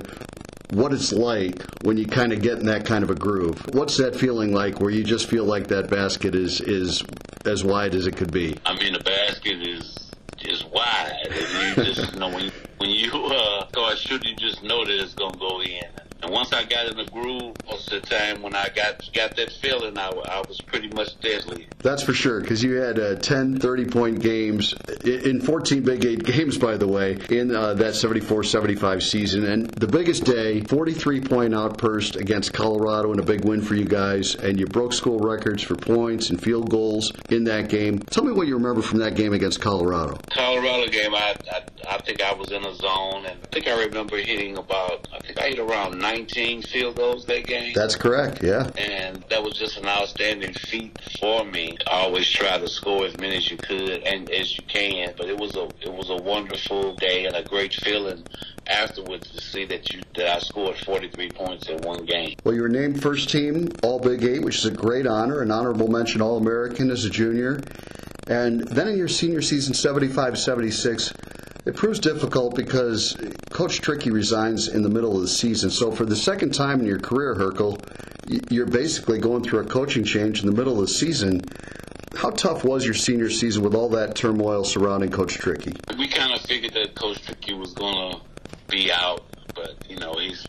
what 0.71 0.91
it's 0.93 1.13
like 1.13 1.61
when 1.83 1.97
you 1.97 2.05
kind 2.07 2.33
of 2.33 2.41
get 2.41 2.59
in 2.59 2.65
that 2.65 2.85
kind 2.85 3.03
of 3.03 3.09
a 3.09 3.15
groove. 3.15 3.61
What's 3.73 3.97
that 3.97 4.15
feeling 4.15 4.53
like 4.53 4.79
where 4.79 4.89
you 4.91 5.03
just 5.03 5.29
feel 5.29 5.45
like 5.45 5.67
that 5.67 5.89
basket 5.89 6.35
is 6.35 6.61
is 6.61 7.03
as 7.45 7.63
wide 7.63 7.95
as 7.95 8.07
it 8.07 8.15
could 8.17 8.31
be? 8.31 8.57
I 8.65 8.77
mean, 8.77 8.93
the 8.93 8.99
basket 8.99 9.61
is 9.61 9.95
is 10.41 10.63
wide. 10.65 11.13
And 11.29 11.77
you 11.77 11.93
just 11.93 12.13
you 12.13 12.19
know 12.19 12.29
when 12.29 12.51
when 12.77 12.89
you 12.89 13.11
uh, 13.13 13.67
start 13.69 13.97
shooting, 13.97 14.31
you 14.31 14.35
just 14.37 14.63
know 14.63 14.83
that 14.85 15.01
it's 15.01 15.13
gonna 15.13 15.37
go 15.37 15.61
in. 15.61 15.83
And 16.25 16.33
once 16.33 16.53
I 16.53 16.63
got 16.63 16.87
in 16.87 16.97
the 16.97 17.05
groove, 17.05 17.53
most 17.69 17.93
of 17.93 18.01
the 18.01 18.07
time 18.07 18.41
when 18.41 18.55
I 18.55 18.69
got 18.69 19.07
got 19.13 19.35
that 19.35 19.51
feeling, 19.51 19.95
I, 19.95 20.09
I 20.09 20.41
was 20.47 20.59
pretty 20.59 20.87
much 20.87 21.19
deadly. 21.19 21.67
That's 21.83 22.01
for 22.01 22.13
sure, 22.13 22.41
because 22.41 22.63
you 22.63 22.77
had 22.77 22.97
uh, 22.97 23.15
10 23.17 23.59
30 23.59 23.85
point 23.85 24.21
games 24.21 24.73
in 25.03 25.39
14 25.39 25.83
Big 25.83 26.03
Eight 26.03 26.23
games, 26.23 26.57
by 26.57 26.77
the 26.77 26.87
way, 26.87 27.19
in 27.29 27.55
uh, 27.55 27.75
that 27.75 27.93
74 27.93 28.43
75 28.43 29.03
season. 29.03 29.45
And 29.45 29.69
the 29.69 29.85
biggest 29.87 30.23
day, 30.23 30.61
43 30.61 31.21
point 31.21 31.53
outburst 31.53 32.15
against 32.15 32.53
Colorado 32.53 33.11
and 33.11 33.19
a 33.19 33.23
big 33.23 33.45
win 33.45 33.61
for 33.61 33.75
you 33.75 33.85
guys. 33.85 34.33
And 34.33 34.59
you 34.59 34.65
broke 34.65 34.93
school 34.93 35.19
records 35.19 35.61
for 35.61 35.75
points 35.75 36.31
and 36.31 36.41
field 36.41 36.71
goals 36.71 37.11
in 37.29 37.43
that 37.43 37.69
game. 37.69 37.99
Tell 37.99 38.23
me 38.23 38.31
what 38.31 38.47
you 38.47 38.55
remember 38.55 38.81
from 38.81 38.97
that 38.97 39.13
game 39.13 39.33
against 39.33 39.61
Colorado. 39.61 40.17
Colorado 40.31 40.87
game, 40.87 41.13
I, 41.13 41.35
I, 41.51 41.61
I 41.87 41.97
think 41.99 42.21
I 42.21 42.33
was 42.33 42.51
in 42.51 42.65
a 42.65 42.73
zone, 42.75 43.25
and 43.25 43.39
I 43.43 43.47
think 43.51 43.67
I 43.67 43.83
remember 43.85 44.17
hitting 44.17 44.57
about, 44.57 45.07
I 45.13 45.19
think 45.19 45.39
I 45.39 45.49
hit 45.49 45.59
around 45.59 45.99
19 45.99 46.63
field 46.63 46.95
goals 46.95 47.25
that 47.25 47.45
game. 47.45 47.73
That's 47.73 47.95
correct, 47.95 48.43
yeah. 48.43 48.69
And 48.77 49.23
that 49.29 49.43
was 49.43 49.53
just 49.53 49.77
an 49.77 49.87
outstanding 49.87 50.53
feat 50.53 50.97
for 51.19 51.45
me. 51.45 51.77
I 51.87 52.01
always 52.01 52.29
try 52.29 52.57
to 52.57 52.67
score 52.67 53.05
as 53.05 53.17
many 53.17 53.37
as 53.37 53.49
you 53.49 53.57
could 53.57 54.03
and 54.03 54.29
as 54.29 54.57
you 54.57 54.63
can, 54.67 55.13
but 55.17 55.27
it 55.27 55.37
was 55.37 55.55
a 55.55 55.67
it 55.81 55.91
was 55.91 56.09
a 56.09 56.15
wonderful 56.15 56.95
day 56.95 57.25
and 57.25 57.35
a 57.35 57.43
great 57.43 57.73
feeling 57.73 58.23
afterwards 58.67 59.29
to 59.31 59.41
see 59.41 59.65
that 59.65 59.93
you 59.93 60.01
that 60.15 60.35
I 60.35 60.39
scored 60.39 60.77
43 60.77 61.29
points 61.31 61.69
in 61.69 61.77
one 61.81 62.05
game. 62.05 62.35
Well, 62.43 62.55
you 62.55 62.61
were 62.61 62.69
named 62.69 63.01
first 63.01 63.29
team 63.29 63.71
All 63.83 63.99
Big 63.99 64.23
Eight, 64.23 64.43
which 64.43 64.57
is 64.57 64.65
a 64.65 64.71
great 64.71 65.07
honor, 65.07 65.41
an 65.41 65.51
honorable 65.51 65.87
mention 65.87 66.21
All 66.21 66.37
American 66.37 66.89
as 66.91 67.05
a 67.05 67.09
junior. 67.09 67.61
And 68.27 68.61
then 68.67 68.87
in 68.87 68.97
your 68.97 69.07
senior 69.07 69.41
season, 69.41 69.73
75 69.75 70.39
76, 70.39 71.13
it 71.65 71.75
proves 71.75 71.99
difficult 71.99 72.55
because 72.55 73.17
Coach 73.49 73.81
Trickey 73.81 74.11
resigns 74.11 74.67
in 74.67 74.83
the 74.83 74.89
middle 74.89 75.15
of 75.15 75.21
the 75.21 75.27
season. 75.27 75.69
So 75.71 75.91
for 75.91 76.05
the 76.05 76.15
second 76.15 76.53
time 76.53 76.79
in 76.79 76.85
your 76.85 76.99
career, 76.99 77.35
Hercle, 77.35 77.79
you're 78.51 78.67
basically 78.67 79.19
going 79.19 79.43
through 79.43 79.59
a 79.59 79.65
coaching 79.65 80.03
change 80.03 80.41
in 80.41 80.45
the 80.47 80.55
middle 80.55 80.73
of 80.73 80.87
the 80.87 80.93
season. 80.93 81.41
How 82.15 82.29
tough 82.29 82.63
was 82.63 82.85
your 82.85 82.93
senior 82.93 83.29
season 83.29 83.63
with 83.63 83.75
all 83.75 83.89
that 83.89 84.15
turmoil 84.15 84.63
surrounding 84.63 85.11
Coach 85.11 85.37
Trickey? 85.37 85.73
We 85.97 86.07
kind 86.07 86.33
of 86.33 86.41
figured 86.41 86.73
that 86.73 86.95
Coach 86.95 87.21
Trickey 87.25 87.53
was 87.53 87.73
going 87.73 88.13
to 88.13 88.21
be 88.67 88.91
out, 88.91 89.25
but 89.53 89.75
you 89.89 89.97
know 89.97 90.13
he's 90.13 90.47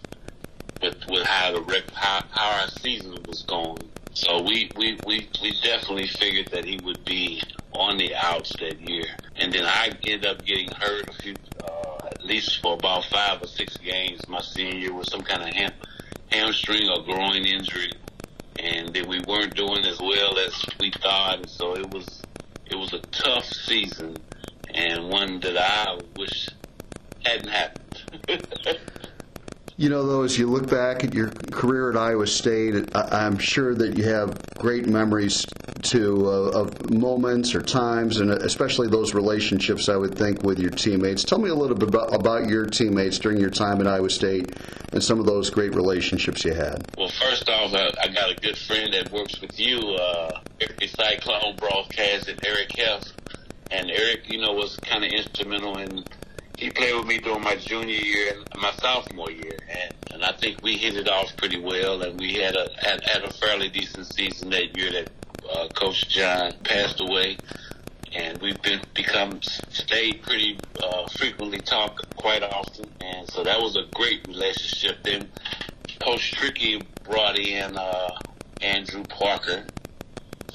with 0.82 0.96
with 1.08 1.26
how 1.26 1.52
the 1.52 1.82
how, 1.94 2.23
how 2.30 2.61
our 2.61 2.68
season 2.68 3.16
was 3.26 3.42
going. 3.42 3.85
So 4.16 4.40
we, 4.40 4.70
we, 4.78 4.99
we, 5.06 5.28
we 5.42 5.61
definitely 5.62 6.06
figured 6.06 6.46
that 6.46 6.64
he 6.64 6.80
would 6.82 7.04
be 7.04 7.42
on 7.73 7.99
the 7.99 8.14
outs 8.14 8.50
that 8.61 8.80
year. 8.80 9.04
And 9.37 9.52
then 9.52 9.66
I 9.66 9.90
ended 10.06 10.25
up 10.25 10.42
getting 10.42 10.70
hurt 10.70 11.06
a 11.11 11.12
few, 11.12 11.35
uh, 11.62 12.06
at 12.06 12.25
least 12.25 12.62
for 12.62 12.73
about 12.78 13.04
five 13.04 13.42
or 13.42 13.46
six 13.46 13.76
games 13.76 14.26
my 14.26 14.40
senior 14.40 14.75
year 14.75 14.94
with 14.94 15.11
some 15.11 15.20
kind 15.20 15.42
of 15.42 15.49
ham, 15.54 15.70
hamstring 16.32 16.88
or 16.88 17.02
groin 17.04 17.44
injury. 17.44 17.92
And 18.58 18.94
then 18.94 19.06
we 19.06 19.20
weren't 19.28 19.54
doing 19.54 19.85
as 19.85 20.00
well 20.00 20.38
as 20.38 20.64
we 20.80 20.90
thought. 20.92 21.40
And 21.40 21.50
so 21.50 21.76
it 21.76 21.90
was, 21.90 22.23
it 22.64 22.75
was 22.75 22.94
a 22.94 23.00
tough 23.00 23.44
season 23.44 24.16
and 24.73 25.11
one 25.11 25.40
that 25.40 25.58
I 25.58 25.99
wish 26.16 26.49
hadn't 27.23 27.50
happened. 27.50 28.00
You 29.78 29.90
know, 29.90 30.06
though, 30.06 30.23
as 30.23 30.38
you 30.38 30.47
look 30.47 30.71
back 30.71 31.04
at 31.04 31.12
your 31.12 31.28
career 31.52 31.90
at 31.90 31.99
Iowa 31.99 32.26
State, 32.26 32.88
I'm 32.95 33.37
sure 33.37 33.75
that 33.75 33.99
you 33.99 34.04
have 34.04 34.38
great 34.54 34.87
memories 34.87 35.45
too 35.83 36.26
of 36.30 36.90
moments 36.90 37.54
or 37.54 37.61
times, 37.61 38.18
and 38.18 38.30
especially 38.30 38.88
those 38.88 39.12
relationships. 39.12 39.90
I 39.90 39.97
would 39.97 40.16
think 40.16 40.42
with 40.42 40.59
your 40.59 40.71
teammates. 40.71 41.25
Tell 41.25 41.38
me 41.38 41.50
a 41.50 41.54
little 41.54 41.76
bit 41.76 41.90
about, 41.90 42.14
about 42.14 42.49
your 42.49 42.64
teammates 42.64 43.18
during 43.18 43.38
your 43.38 43.50
time 43.50 43.78
at 43.83 43.87
Iowa 43.87 44.09
State 44.09 44.56
and 44.92 45.04
some 45.04 45.21
of 45.21 45.26
those 45.26 45.50
great 45.50 45.75
relationships 45.75 46.42
you 46.42 46.54
had. 46.54 46.83
Well, 46.97 47.11
first 47.11 47.47
off, 47.50 47.75
I 47.75 48.09
got 48.09 48.30
a 48.30 48.35
good 48.37 48.56
friend 48.56 48.95
that 48.95 49.12
works 49.12 49.42
with 49.42 49.61
you, 49.61 49.78
uh, 49.78 50.40
Eric 50.59 50.88
Cyclone 50.88 51.54
broadcast, 51.56 52.28
and 52.28 52.40
Eric 52.47 52.75
Heft. 52.78 53.12
And 53.71 53.90
Eric, 53.90 54.30
you 54.33 54.40
know, 54.40 54.52
was 54.52 54.76
kind 54.76 55.04
of 55.04 55.11
instrumental 55.11 55.76
in 55.76 56.02
he 56.56 56.70
played 56.70 56.96
with 56.96 57.06
me 57.06 57.18
during 57.18 57.42
my 57.42 57.56
junior 57.56 57.94
year 57.94 58.32
and 58.32 58.62
my 58.62 58.72
sophomore 58.72 59.30
year, 59.30 59.58
and, 59.68 59.94
and 60.12 60.25
I 60.25 60.32
think 60.32 60.62
we 60.62 60.76
hit 60.76 60.96
it 60.96 61.08
off 61.08 61.36
pretty 61.36 61.60
well, 61.60 62.02
and 62.02 62.18
we 62.18 62.34
had 62.34 62.56
a 62.56 62.70
had, 62.78 63.02
had 63.04 63.25
a 63.25 63.32
fairly 63.32 63.68
decent 63.68 64.06
season 64.06 64.50
that 64.50 64.76
year 64.76 64.90
that 64.92 65.10
uh, 65.52 65.68
Coach 65.68 66.08
John 66.08 66.54
passed 66.64 67.00
away, 67.00 67.36
and 68.14 68.38
we've 68.40 68.60
been 68.62 68.80
become 68.94 69.42
stayed 69.42 70.22
pretty 70.22 70.58
uh, 70.82 71.06
frequently 71.08 71.58
talk 71.58 72.00
quite 72.16 72.42
often, 72.42 72.90
and 73.02 73.28
so 73.30 73.44
that 73.44 73.60
was 73.60 73.76
a 73.76 73.84
great 73.94 74.26
relationship. 74.26 75.02
Then 75.02 75.28
Coach 76.00 76.32
Trickey 76.32 76.80
brought 77.04 77.38
in 77.38 77.76
uh, 77.76 78.18
Andrew 78.62 79.04
Parker 79.04 79.64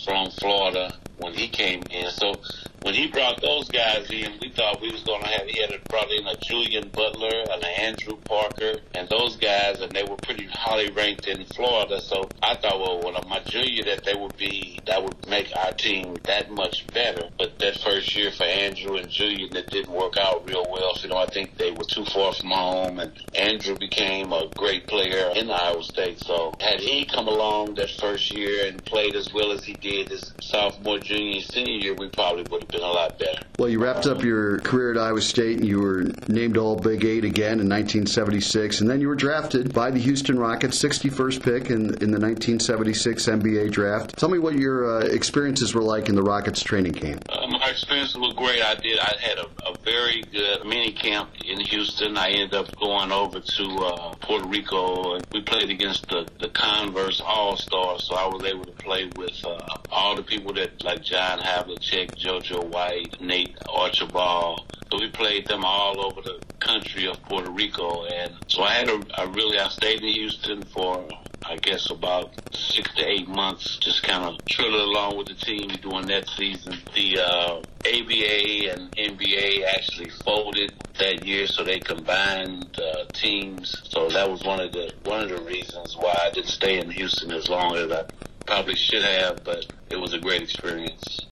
from 0.04 0.32
Florida 0.32 0.96
when 1.18 1.36
he 1.36 1.48
came 1.48 1.84
in, 1.92 2.10
so 2.10 2.34
when 2.84 2.96
he 2.96 3.08
brought 3.08 3.40
those 3.42 3.70
guys 3.70 4.10
in, 4.10 4.34
we 4.42 4.50
thought 4.50 4.82
we 4.82 4.92
was 4.92 5.04
going 5.04 5.22
to 5.22 5.28
have, 5.28 5.48
he 5.48 5.62
had 5.62 5.84
brought 5.86 6.12
in 6.12 6.26
a 6.26 6.36
Julian 6.38 6.90
Butler 6.90 7.46
an 7.52 7.64
Andrew 7.64 8.18
Parker 8.26 8.80
and 8.96 9.08
those 9.08 9.36
guys, 9.36 9.82
and 9.82 9.92
they 9.92 10.04
were 10.04 10.18
pretty 10.18 10.46
highly 10.46 10.90
ranked 10.92 11.28
in 11.28 11.46
Florida. 11.46 12.02
So 12.02 12.28
I 12.42 12.56
thought, 12.56 12.80
well, 12.80 13.02
when 13.02 13.14
my 13.30 13.40
junior, 13.46 13.84
that 13.86 14.04
they 14.04 14.16
would 14.16 14.36
be, 14.36 14.80
that 14.86 15.04
would 15.04 15.28
make 15.28 15.56
our 15.56 15.72
team 15.74 16.16
that 16.24 16.50
much 16.52 16.88
better. 16.88 17.30
But 17.38 17.51
that 17.72 17.82
first 17.82 18.16
year 18.16 18.32
for 18.32 18.44
Andrew 18.44 18.96
and 18.96 19.10
Julian, 19.10 19.50
that 19.54 19.70
didn't 19.70 19.94
work 19.94 20.18
out 20.18 20.48
real 20.48 20.66
well. 20.70 20.96
So, 20.96 21.04
you 21.04 21.10
know, 21.10 21.18
I 21.18 21.26
think 21.28 21.58
they 21.58 21.72
were 21.72 21.84
too 21.84 22.06
far 22.06 22.34
from 22.34 22.50
home, 22.50 23.00
and 23.00 23.12
Andrew 23.36 23.78
became 23.78 24.34
a 24.34 24.48
great 24.56 24.88
player 24.88 25.32
in 25.36 25.50
Iowa 25.50 25.84
State. 25.84 26.20
So 26.20 26.54
had 26.60 26.80
he 26.80 27.06
come 27.06 27.28
along 27.28 27.76
that 27.76 27.90
first 27.92 28.34
year 28.36 28.68
and 28.68 28.84
played 28.86 29.16
as 29.16 29.34
well 29.34 29.52
as 29.52 29.64
he 29.64 29.74
did 29.74 30.10
his 30.10 30.34
sophomore, 30.42 31.00
junior, 31.00 31.42
senior 31.42 31.74
year, 31.74 31.94
we 31.94 32.10
probably 32.10 32.44
would 32.50 32.64
have 32.64 32.70
been 32.70 32.82
a 32.82 32.92
lot 32.92 33.18
better. 33.18 33.42
Well, 33.58 33.70
you 33.70 33.80
wrapped 33.80 34.08
up 34.08 34.24
your 34.24 34.60
career 34.60 34.92
at 34.92 34.98
Iowa 34.98 35.22
State 35.22 35.58
and 35.58 35.68
you 35.68 35.80
were 35.80 36.06
named 36.28 36.58
All 36.58 36.76
Big 36.76 37.06
Eight 37.06 37.26
again 37.26 37.60
in 37.60 37.70
1976, 37.70 38.82
and 38.82 38.90
then 38.90 39.02
you 39.02 39.08
were 39.08 39.16
drafted 39.16 39.74
by 39.74 39.92
the 39.92 40.00
Houston 40.00 40.38
Rockets, 40.38 40.82
61st 40.82 41.44
pick 41.44 41.70
in, 41.70 41.82
in 42.02 42.12
the 42.12 42.20
1976 42.20 43.26
NBA 43.28 43.72
draft. 43.72 44.18
Tell 44.18 44.30
me 44.30 44.40
what 44.40 44.56
your 44.56 45.02
uh, 45.02 45.06
experiences 45.06 45.74
were 45.74 45.84
like 45.84 46.10
in 46.10 46.16
the 46.16 46.24
Rockets 46.24 46.64
training 46.64 46.94
camp. 46.94 47.26
Uh, 47.30 47.48
my 47.62 47.70
experiences 47.70 48.18
were 48.18 48.34
great. 48.34 48.60
I 48.60 48.74
did. 48.74 48.98
I 48.98 49.16
had 49.20 49.38
a, 49.38 49.46
a, 49.68 49.78
very 49.84 50.24
good 50.32 50.66
mini 50.66 50.92
camp 50.92 51.30
in 51.46 51.60
Houston. 51.60 52.18
I 52.18 52.30
ended 52.30 52.56
up 52.56 52.76
going 52.78 53.12
over 53.12 53.40
to 53.40 53.64
uh, 53.64 54.16
Puerto 54.16 54.48
Rico, 54.48 55.14
and 55.14 55.26
we 55.32 55.42
played 55.42 55.70
against 55.70 56.08
the, 56.10 56.28
the 56.40 56.50
Converse 56.50 57.22
All 57.24 57.56
Stars. 57.58 58.08
So 58.08 58.16
I 58.16 58.26
was 58.26 58.44
able 58.46 58.66
to 58.66 58.72
play 58.72 59.10
with 59.16 59.46
uh, 59.46 59.60
all 59.92 60.16
the 60.16 60.24
people 60.24 60.54
that 60.54 60.84
like 60.84 61.04
John 61.04 61.38
Havlicek, 61.38 62.16
JoJo 62.16 62.66
White, 62.66 63.22
Nate 63.22 63.56
Archibald. 63.70 64.66
So 64.92 65.00
we 65.00 65.10
played 65.10 65.48
them 65.48 65.64
all 65.64 66.04
over 66.04 66.22
the 66.22 66.40
country 66.60 67.06
of 67.08 67.22
Puerto 67.24 67.52
Rico. 67.52 68.06
And 68.06 68.34
so 68.48 68.64
I 68.64 68.74
had 68.74 68.90
a, 68.90 69.02
I 69.16 69.24
really, 69.26 69.60
I 69.60 69.70
stayed 69.70 70.02
in 70.02 70.14
Houston 70.14 70.64
for, 70.64 71.08
I 71.46 71.58
guess, 71.58 71.90
about 71.90 72.32
six 72.56 72.94
to 72.96 73.06
eight 73.06 73.28
months, 73.28 73.78
just 73.78 74.04
kind 74.04 74.24
of 74.24 74.44
trilling 74.46 74.80
along 74.80 75.18
with 75.18 75.28
the 75.28 75.34
team 75.34 75.70
during 75.82 76.08
that 76.08 76.30
season. 76.30 76.78
The 76.94 77.20
uh, 77.20 77.62
ABA 77.86 78.72
and 78.72 78.92
NBA 78.92 79.66
actually 79.66 80.10
folded 80.24 80.74
that 81.00 81.26
year, 81.26 81.48
so 81.48 81.64
they 81.64 81.80
combined 81.80 82.80
uh, 82.80 83.06
teams. 83.14 83.82
So 83.90 84.10
that 84.10 84.30
was 84.30 84.44
one 84.44 84.60
of 84.60 84.72
the 84.72 84.94
one 85.04 85.22
of 85.22 85.30
the 85.30 85.42
reasons 85.42 85.96
why 85.98 86.18
I 86.24 86.30
didn't 86.32 86.50
stay 86.50 86.80
in 86.80 86.90
Houston 86.92 87.32
as 87.32 87.50
long 87.50 87.76
as 87.76 87.92
I 87.92 88.06
probably 88.46 88.76
should 88.76 89.04
have. 89.04 89.44
But 89.44 89.66
it 89.90 90.00
was 90.00 90.14
a 90.14 90.20
great 90.20 90.42
experience. 90.42 91.28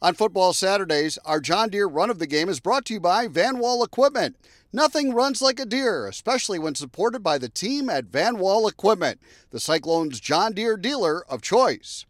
On 0.00 0.14
Football 0.14 0.52
Saturdays, 0.52 1.16
our 1.24 1.38
John 1.38 1.68
Deere 1.68 1.86
run 1.86 2.10
of 2.10 2.18
the 2.18 2.26
game 2.26 2.48
is 2.48 2.58
brought 2.58 2.84
to 2.86 2.94
you 2.94 2.98
by 2.98 3.28
Van 3.28 3.58
Wall 3.58 3.84
Equipment. 3.84 4.36
Nothing 4.74 5.12
runs 5.12 5.42
like 5.42 5.60
a 5.60 5.66
deer, 5.66 6.06
especially 6.06 6.58
when 6.58 6.74
supported 6.74 7.22
by 7.22 7.36
the 7.36 7.50
team 7.50 7.90
at 7.90 8.06
Van 8.06 8.38
Wall 8.38 8.66
Equipment, 8.66 9.20
the 9.50 9.60
Cyclones' 9.60 10.18
John 10.18 10.54
Deere 10.54 10.78
dealer 10.78 11.22
of 11.28 11.42
choice. 11.42 12.06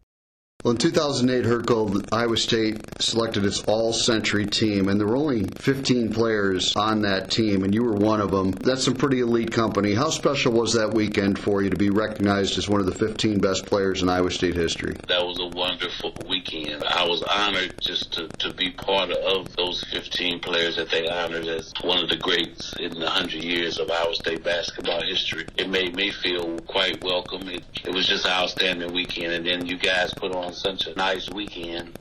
Well, 0.63 0.71
in 0.71 0.77
2008, 0.77 1.43
Hercle, 1.43 2.07
Iowa 2.13 2.37
State 2.37 2.79
selected 3.01 3.43
its 3.43 3.61
all-century 3.63 4.45
team, 4.45 4.87
and 4.87 4.97
there 4.97 5.05
were 5.05 5.17
only 5.17 5.43
15 5.57 6.13
players 6.13 6.73
on 6.77 7.01
that 7.01 7.29
team, 7.29 7.65
and 7.65 7.73
you 7.73 7.83
were 7.83 7.91
one 7.91 8.21
of 8.21 8.31
them. 8.31 8.51
That's 8.51 8.85
some 8.85 8.93
pretty 8.93 9.19
elite 9.19 9.51
company. 9.51 9.93
How 9.93 10.09
special 10.09 10.53
was 10.53 10.71
that 10.75 10.93
weekend 10.93 11.37
for 11.37 11.61
you 11.61 11.69
to 11.69 11.75
be 11.75 11.89
recognized 11.89 12.57
as 12.57 12.69
one 12.69 12.79
of 12.79 12.85
the 12.85 12.95
15 12.95 13.41
best 13.41 13.65
players 13.65 14.03
in 14.03 14.07
Iowa 14.07 14.31
State 14.31 14.55
history? 14.55 14.95
That 15.09 15.25
was 15.25 15.37
a 15.41 15.47
wonderful 15.47 16.15
weekend. 16.29 16.81
I 16.85 17.05
was 17.07 17.23
honored 17.23 17.75
just 17.81 18.13
to, 18.13 18.29
to 18.29 18.53
be 18.53 18.71
part 18.71 19.11
of 19.11 19.53
those 19.57 19.83
15 19.91 20.39
players 20.39 20.77
that 20.77 20.89
they 20.89 21.09
honored 21.09 21.45
as 21.45 21.73
one 21.81 22.01
of 22.01 22.07
the 22.07 22.15
greats 22.15 22.73
in 22.79 22.91
the 22.91 23.03
100 23.03 23.43
years 23.43 23.79
of 23.79 23.91
Iowa 23.91 24.15
State 24.15 24.45
basketball 24.45 25.01
history. 25.01 25.45
It 25.57 25.69
made 25.69 25.93
me 25.97 26.09
feel 26.11 26.57
quite 26.59 27.03
welcome. 27.03 27.49
It, 27.49 27.63
it 27.83 27.93
was 27.93 28.07
just 28.07 28.23
an 28.23 28.31
outstanding 28.31 28.93
weekend, 28.93 29.33
and 29.33 29.45
then 29.45 29.65
you 29.65 29.77
guys 29.77 30.13
put 30.13 30.33
on 30.33 30.52
such 30.53 30.87
a 30.87 30.95
nice 30.95 31.29
weekend. 31.29 31.97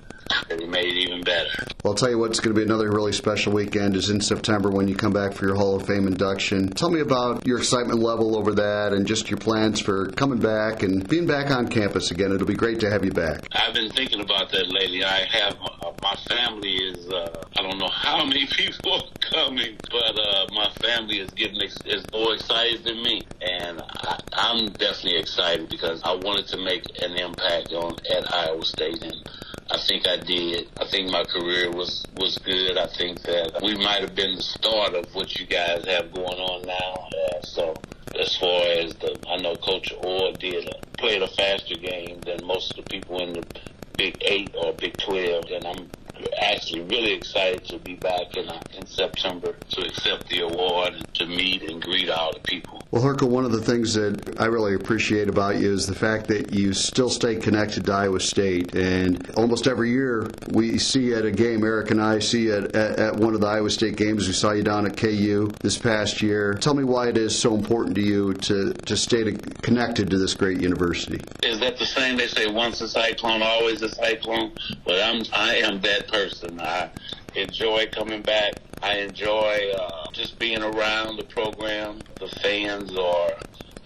It 0.50 0.68
made 0.68 0.86
it 0.86 0.96
even 1.08 1.22
better. 1.22 1.48
Well, 1.82 1.92
I'll 1.92 1.96
tell 1.96 2.10
you 2.10 2.18
what, 2.18 2.30
it's 2.30 2.40
going 2.40 2.54
to 2.54 2.60
be 2.60 2.64
another 2.64 2.90
really 2.90 3.12
special 3.12 3.52
weekend 3.52 3.96
is 3.96 4.10
in 4.10 4.20
September 4.20 4.70
when 4.70 4.88
you 4.88 4.94
come 4.94 5.12
back 5.12 5.32
for 5.32 5.46
your 5.46 5.56
Hall 5.56 5.76
of 5.76 5.86
Fame 5.86 6.06
induction. 6.06 6.68
Tell 6.68 6.90
me 6.90 7.00
about 7.00 7.46
your 7.46 7.58
excitement 7.58 8.00
level 8.00 8.36
over 8.36 8.54
that 8.54 8.92
and 8.92 9.06
just 9.06 9.30
your 9.30 9.38
plans 9.38 9.80
for 9.80 10.10
coming 10.12 10.38
back 10.38 10.82
and 10.82 11.08
being 11.08 11.26
back 11.26 11.50
on 11.50 11.68
campus 11.68 12.10
again. 12.10 12.32
It'll 12.32 12.46
be 12.46 12.54
great 12.54 12.80
to 12.80 12.90
have 12.90 13.04
you 13.04 13.10
back. 13.10 13.46
I've 13.52 13.74
been 13.74 13.90
thinking 13.90 14.20
about 14.20 14.50
that 14.52 14.68
lately. 14.68 15.04
I 15.04 15.24
have 15.30 15.56
uh, 15.60 15.92
my 16.02 16.14
family 16.28 16.74
is 16.74 17.08
uh, 17.08 17.44
I 17.58 17.62
don't 17.62 17.78
know 17.78 17.88
how 17.88 18.24
many 18.24 18.46
people 18.46 18.92
are 18.92 19.02
coming, 19.20 19.76
but 19.90 20.18
uh, 20.18 20.46
my 20.52 20.70
family 20.80 21.20
is 21.20 21.30
getting 21.30 21.60
ex- 21.62 21.78
is 21.84 22.04
more 22.12 22.34
excited 22.34 22.84
than 22.84 23.02
me, 23.02 23.22
and 23.40 23.80
I, 23.80 24.20
I'm 24.32 24.66
definitely 24.66 25.18
excited 25.18 25.68
because 25.68 26.02
I 26.04 26.14
wanted 26.14 26.48
to 26.48 26.58
make 26.58 26.84
an 27.02 27.16
impact 27.16 27.72
on 27.72 27.96
at 28.14 28.32
Iowa 28.32 28.64
State 28.64 29.02
and. 29.02 29.28
I 29.72 29.78
think 29.78 30.06
I 30.06 30.18
did. 30.18 30.68
I 30.78 30.86
think 30.86 31.10
my 31.10 31.24
career 31.24 31.70
was 31.70 32.04
was 32.18 32.36
good. 32.36 32.76
I 32.76 32.86
think 32.88 33.22
that 33.22 33.58
we 33.62 33.74
might 33.74 34.02
have 34.02 34.14
been 34.14 34.36
the 34.36 34.42
start 34.42 34.94
of 34.94 35.14
what 35.14 35.40
you 35.40 35.46
guys 35.46 35.86
have 35.86 36.12
going 36.12 36.38
on 36.38 36.66
now. 36.66 37.08
Uh, 37.08 37.42
so 37.42 37.74
as 38.20 38.36
far 38.36 38.66
as 38.66 38.92
the, 38.96 39.18
I 39.26 39.38
know 39.38 39.56
Coach 39.56 39.94
Orr 40.04 40.32
did 40.34 40.68
played 40.98 41.22
a 41.22 41.26
faster 41.26 41.74
game 41.76 42.20
than 42.20 42.46
most 42.46 42.70
of 42.70 42.84
the 42.84 42.90
people 42.90 43.22
in 43.22 43.32
the 43.32 43.46
Big 43.96 44.18
Eight 44.20 44.54
or 44.54 44.74
Big 44.74 44.94
Twelve, 44.98 45.46
and 45.50 45.64
I'm 45.66 45.90
actually 46.42 46.82
really 46.82 47.14
excited 47.14 47.64
to 47.64 47.78
be 47.78 47.94
back 47.94 48.36
in, 48.36 48.50
uh, 48.50 48.60
in 48.76 48.86
September 48.86 49.56
to 49.70 49.80
accept 49.86 50.28
the 50.28 50.40
award 50.40 50.92
and 50.94 51.14
to 51.14 51.26
meet 51.26 51.62
and 51.62 51.80
greet 51.80 52.10
all 52.10 52.32
the 52.34 52.40
people. 52.40 52.81
Well, 52.92 53.02
Hercle, 53.02 53.30
one 53.30 53.46
of 53.46 53.52
the 53.52 53.62
things 53.62 53.94
that 53.94 54.38
I 54.38 54.44
really 54.44 54.74
appreciate 54.74 55.30
about 55.30 55.56
you 55.56 55.72
is 55.72 55.86
the 55.86 55.94
fact 55.94 56.28
that 56.28 56.52
you 56.52 56.74
still 56.74 57.08
stay 57.08 57.36
connected 57.36 57.86
to 57.86 57.92
Iowa 57.94 58.20
State. 58.20 58.74
And 58.74 59.30
almost 59.34 59.66
every 59.66 59.88
year 59.88 60.30
we 60.50 60.76
see 60.76 61.04
you 61.04 61.16
at 61.16 61.24
a 61.24 61.30
game, 61.30 61.64
Eric 61.64 61.90
and 61.90 62.02
I 62.02 62.18
see 62.18 62.50
at, 62.50 62.76
at, 62.76 62.98
at 62.98 63.16
one 63.16 63.32
of 63.32 63.40
the 63.40 63.46
Iowa 63.46 63.70
State 63.70 63.96
games, 63.96 64.26
we 64.26 64.34
saw 64.34 64.52
you 64.52 64.62
down 64.62 64.84
at 64.84 64.98
KU 64.98 65.50
this 65.62 65.78
past 65.78 66.20
year. 66.20 66.52
Tell 66.52 66.74
me 66.74 66.84
why 66.84 67.08
it 67.08 67.16
is 67.16 67.36
so 67.36 67.54
important 67.54 67.94
to 67.94 68.02
you 68.02 68.34
to, 68.34 68.74
to 68.74 68.94
stay 68.94 69.24
to, 69.24 69.32
connected 69.62 70.10
to 70.10 70.18
this 70.18 70.34
great 70.34 70.60
university. 70.60 71.18
Is 71.42 71.60
that 71.60 71.78
the 71.78 71.86
same? 71.86 72.18
They 72.18 72.26
say 72.26 72.46
once 72.52 72.82
a 72.82 72.88
cyclone, 72.88 73.40
always 73.40 73.80
a 73.80 73.88
cyclone. 73.88 74.52
But 74.84 75.00
I'm 75.00 75.24
I 75.32 75.54
am 75.54 75.80
that 75.80 76.08
person. 76.08 76.60
I 76.60 76.90
enjoy 77.34 77.86
coming 77.86 78.20
back. 78.20 78.56
I 78.82 78.96
enjoy 78.96 79.70
uh, 79.78 80.10
just 80.12 80.40
being 80.40 80.60
around 80.60 81.16
the 81.16 81.24
program. 81.24 82.00
The 82.18 82.26
fans 82.42 82.96
are 82.96 83.30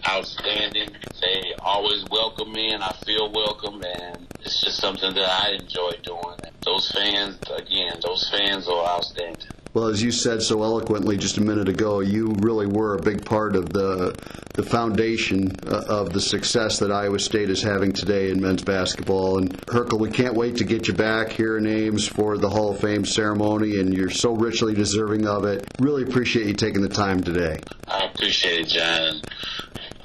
outstanding. 0.09 0.89
They 1.21 1.53
always 1.59 2.03
welcome 2.09 2.51
me, 2.51 2.71
and 2.71 2.83
I 2.83 2.95
feel 3.05 3.31
welcome, 3.31 3.83
and 3.83 4.27
it's 4.39 4.59
just 4.63 4.77
something 4.77 5.13
that 5.13 5.29
I 5.29 5.51
enjoy 5.51 5.91
doing. 6.01 6.37
Those 6.65 6.91
fans, 6.91 7.37
again, 7.55 7.99
those 8.01 8.27
fans 8.31 8.67
are 8.67 8.85
outstanding. 8.87 9.47
Well, 9.77 9.89
as 9.89 10.01
you 10.01 10.11
said 10.11 10.41
so 10.41 10.63
eloquently 10.63 11.17
just 11.17 11.37
a 11.37 11.41
minute 11.41 11.69
ago, 11.69 11.99
you 11.99 12.33
really 12.39 12.65
were 12.65 12.95
a 12.95 12.99
big 12.99 13.23
part 13.23 13.55
of 13.55 13.71
the 13.71 14.17
the 14.53 14.63
foundation 14.63 15.51
uh, 15.67 15.83
of 15.87 16.13
the 16.13 16.19
success 16.19 16.79
that 16.79 16.91
Iowa 16.91 17.19
State 17.19 17.51
is 17.51 17.61
having 17.61 17.93
today 17.93 18.31
in 18.31 18.41
men's 18.41 18.63
basketball. 18.63 19.37
And 19.37 19.55
Hercle, 19.67 19.99
we 19.99 20.09
can't 20.09 20.33
wait 20.33 20.55
to 20.55 20.63
get 20.63 20.87
you 20.87 20.95
back 20.95 21.29
here 21.29 21.59
in 21.59 21.67
Ames 21.67 22.07
for 22.07 22.39
the 22.39 22.49
Hall 22.49 22.71
of 22.71 22.79
Fame 22.79 23.05
ceremony, 23.05 23.79
and 23.79 23.93
you're 23.93 24.09
so 24.09 24.33
richly 24.33 24.73
deserving 24.73 25.27
of 25.27 25.45
it. 25.45 25.63
Really 25.77 26.01
appreciate 26.01 26.47
you 26.47 26.53
taking 26.53 26.81
the 26.81 26.89
time 26.89 27.21
today. 27.21 27.59
I 27.87 28.05
appreciate 28.05 28.61
it, 28.61 28.69
John. 28.69 29.21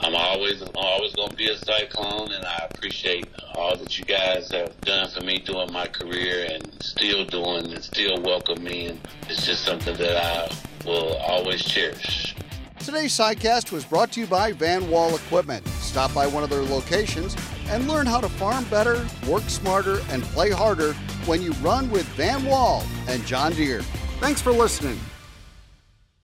I'm 0.02 0.16
always 0.16 0.60
I'm 0.60 0.68
always 0.74 1.14
going 1.14 1.30
to 1.30 1.36
be 1.36 1.48
a 1.48 1.56
cyclone, 1.56 2.32
and 2.32 2.44
I 2.44 2.68
appreciate 2.70 3.28
all 3.54 3.76
that 3.76 3.98
you 3.98 4.04
guys 4.04 4.50
have 4.50 4.78
done 4.80 5.08
for 5.08 5.22
me 5.22 5.38
during 5.38 5.72
my 5.72 5.86
career, 5.86 6.48
and 6.50 6.82
still 6.82 7.24
doing, 7.24 7.72
and 7.72 7.82
still 7.82 8.20
welcome 8.22 8.64
me. 8.64 8.86
And 8.86 9.00
it's 9.28 9.46
just 9.46 9.64
something 9.64 9.96
that 9.96 10.16
I 10.16 10.52
will 10.84 11.16
always 11.18 11.62
cherish. 11.62 12.34
Today's 12.80 13.16
sidecast 13.16 13.70
was 13.70 13.84
brought 13.84 14.10
to 14.12 14.20
you 14.20 14.26
by 14.26 14.50
Van 14.50 14.90
Wall 14.90 15.14
Equipment. 15.14 15.64
Stop 15.68 16.12
by 16.12 16.26
one 16.26 16.42
of 16.42 16.50
their 16.50 16.62
locations 16.62 17.36
and 17.68 17.86
learn 17.86 18.06
how 18.06 18.20
to 18.20 18.28
farm 18.28 18.64
better, 18.64 19.06
work 19.28 19.44
smarter, 19.44 20.00
and 20.10 20.24
play 20.24 20.50
harder 20.50 20.94
when 21.26 21.40
you 21.40 21.52
run 21.62 21.88
with 21.92 22.06
Van 22.16 22.44
Wall 22.44 22.82
and 23.06 23.24
John 23.24 23.52
Deere. 23.52 23.82
Thanks 24.18 24.42
for 24.42 24.50
listening. 24.50 24.98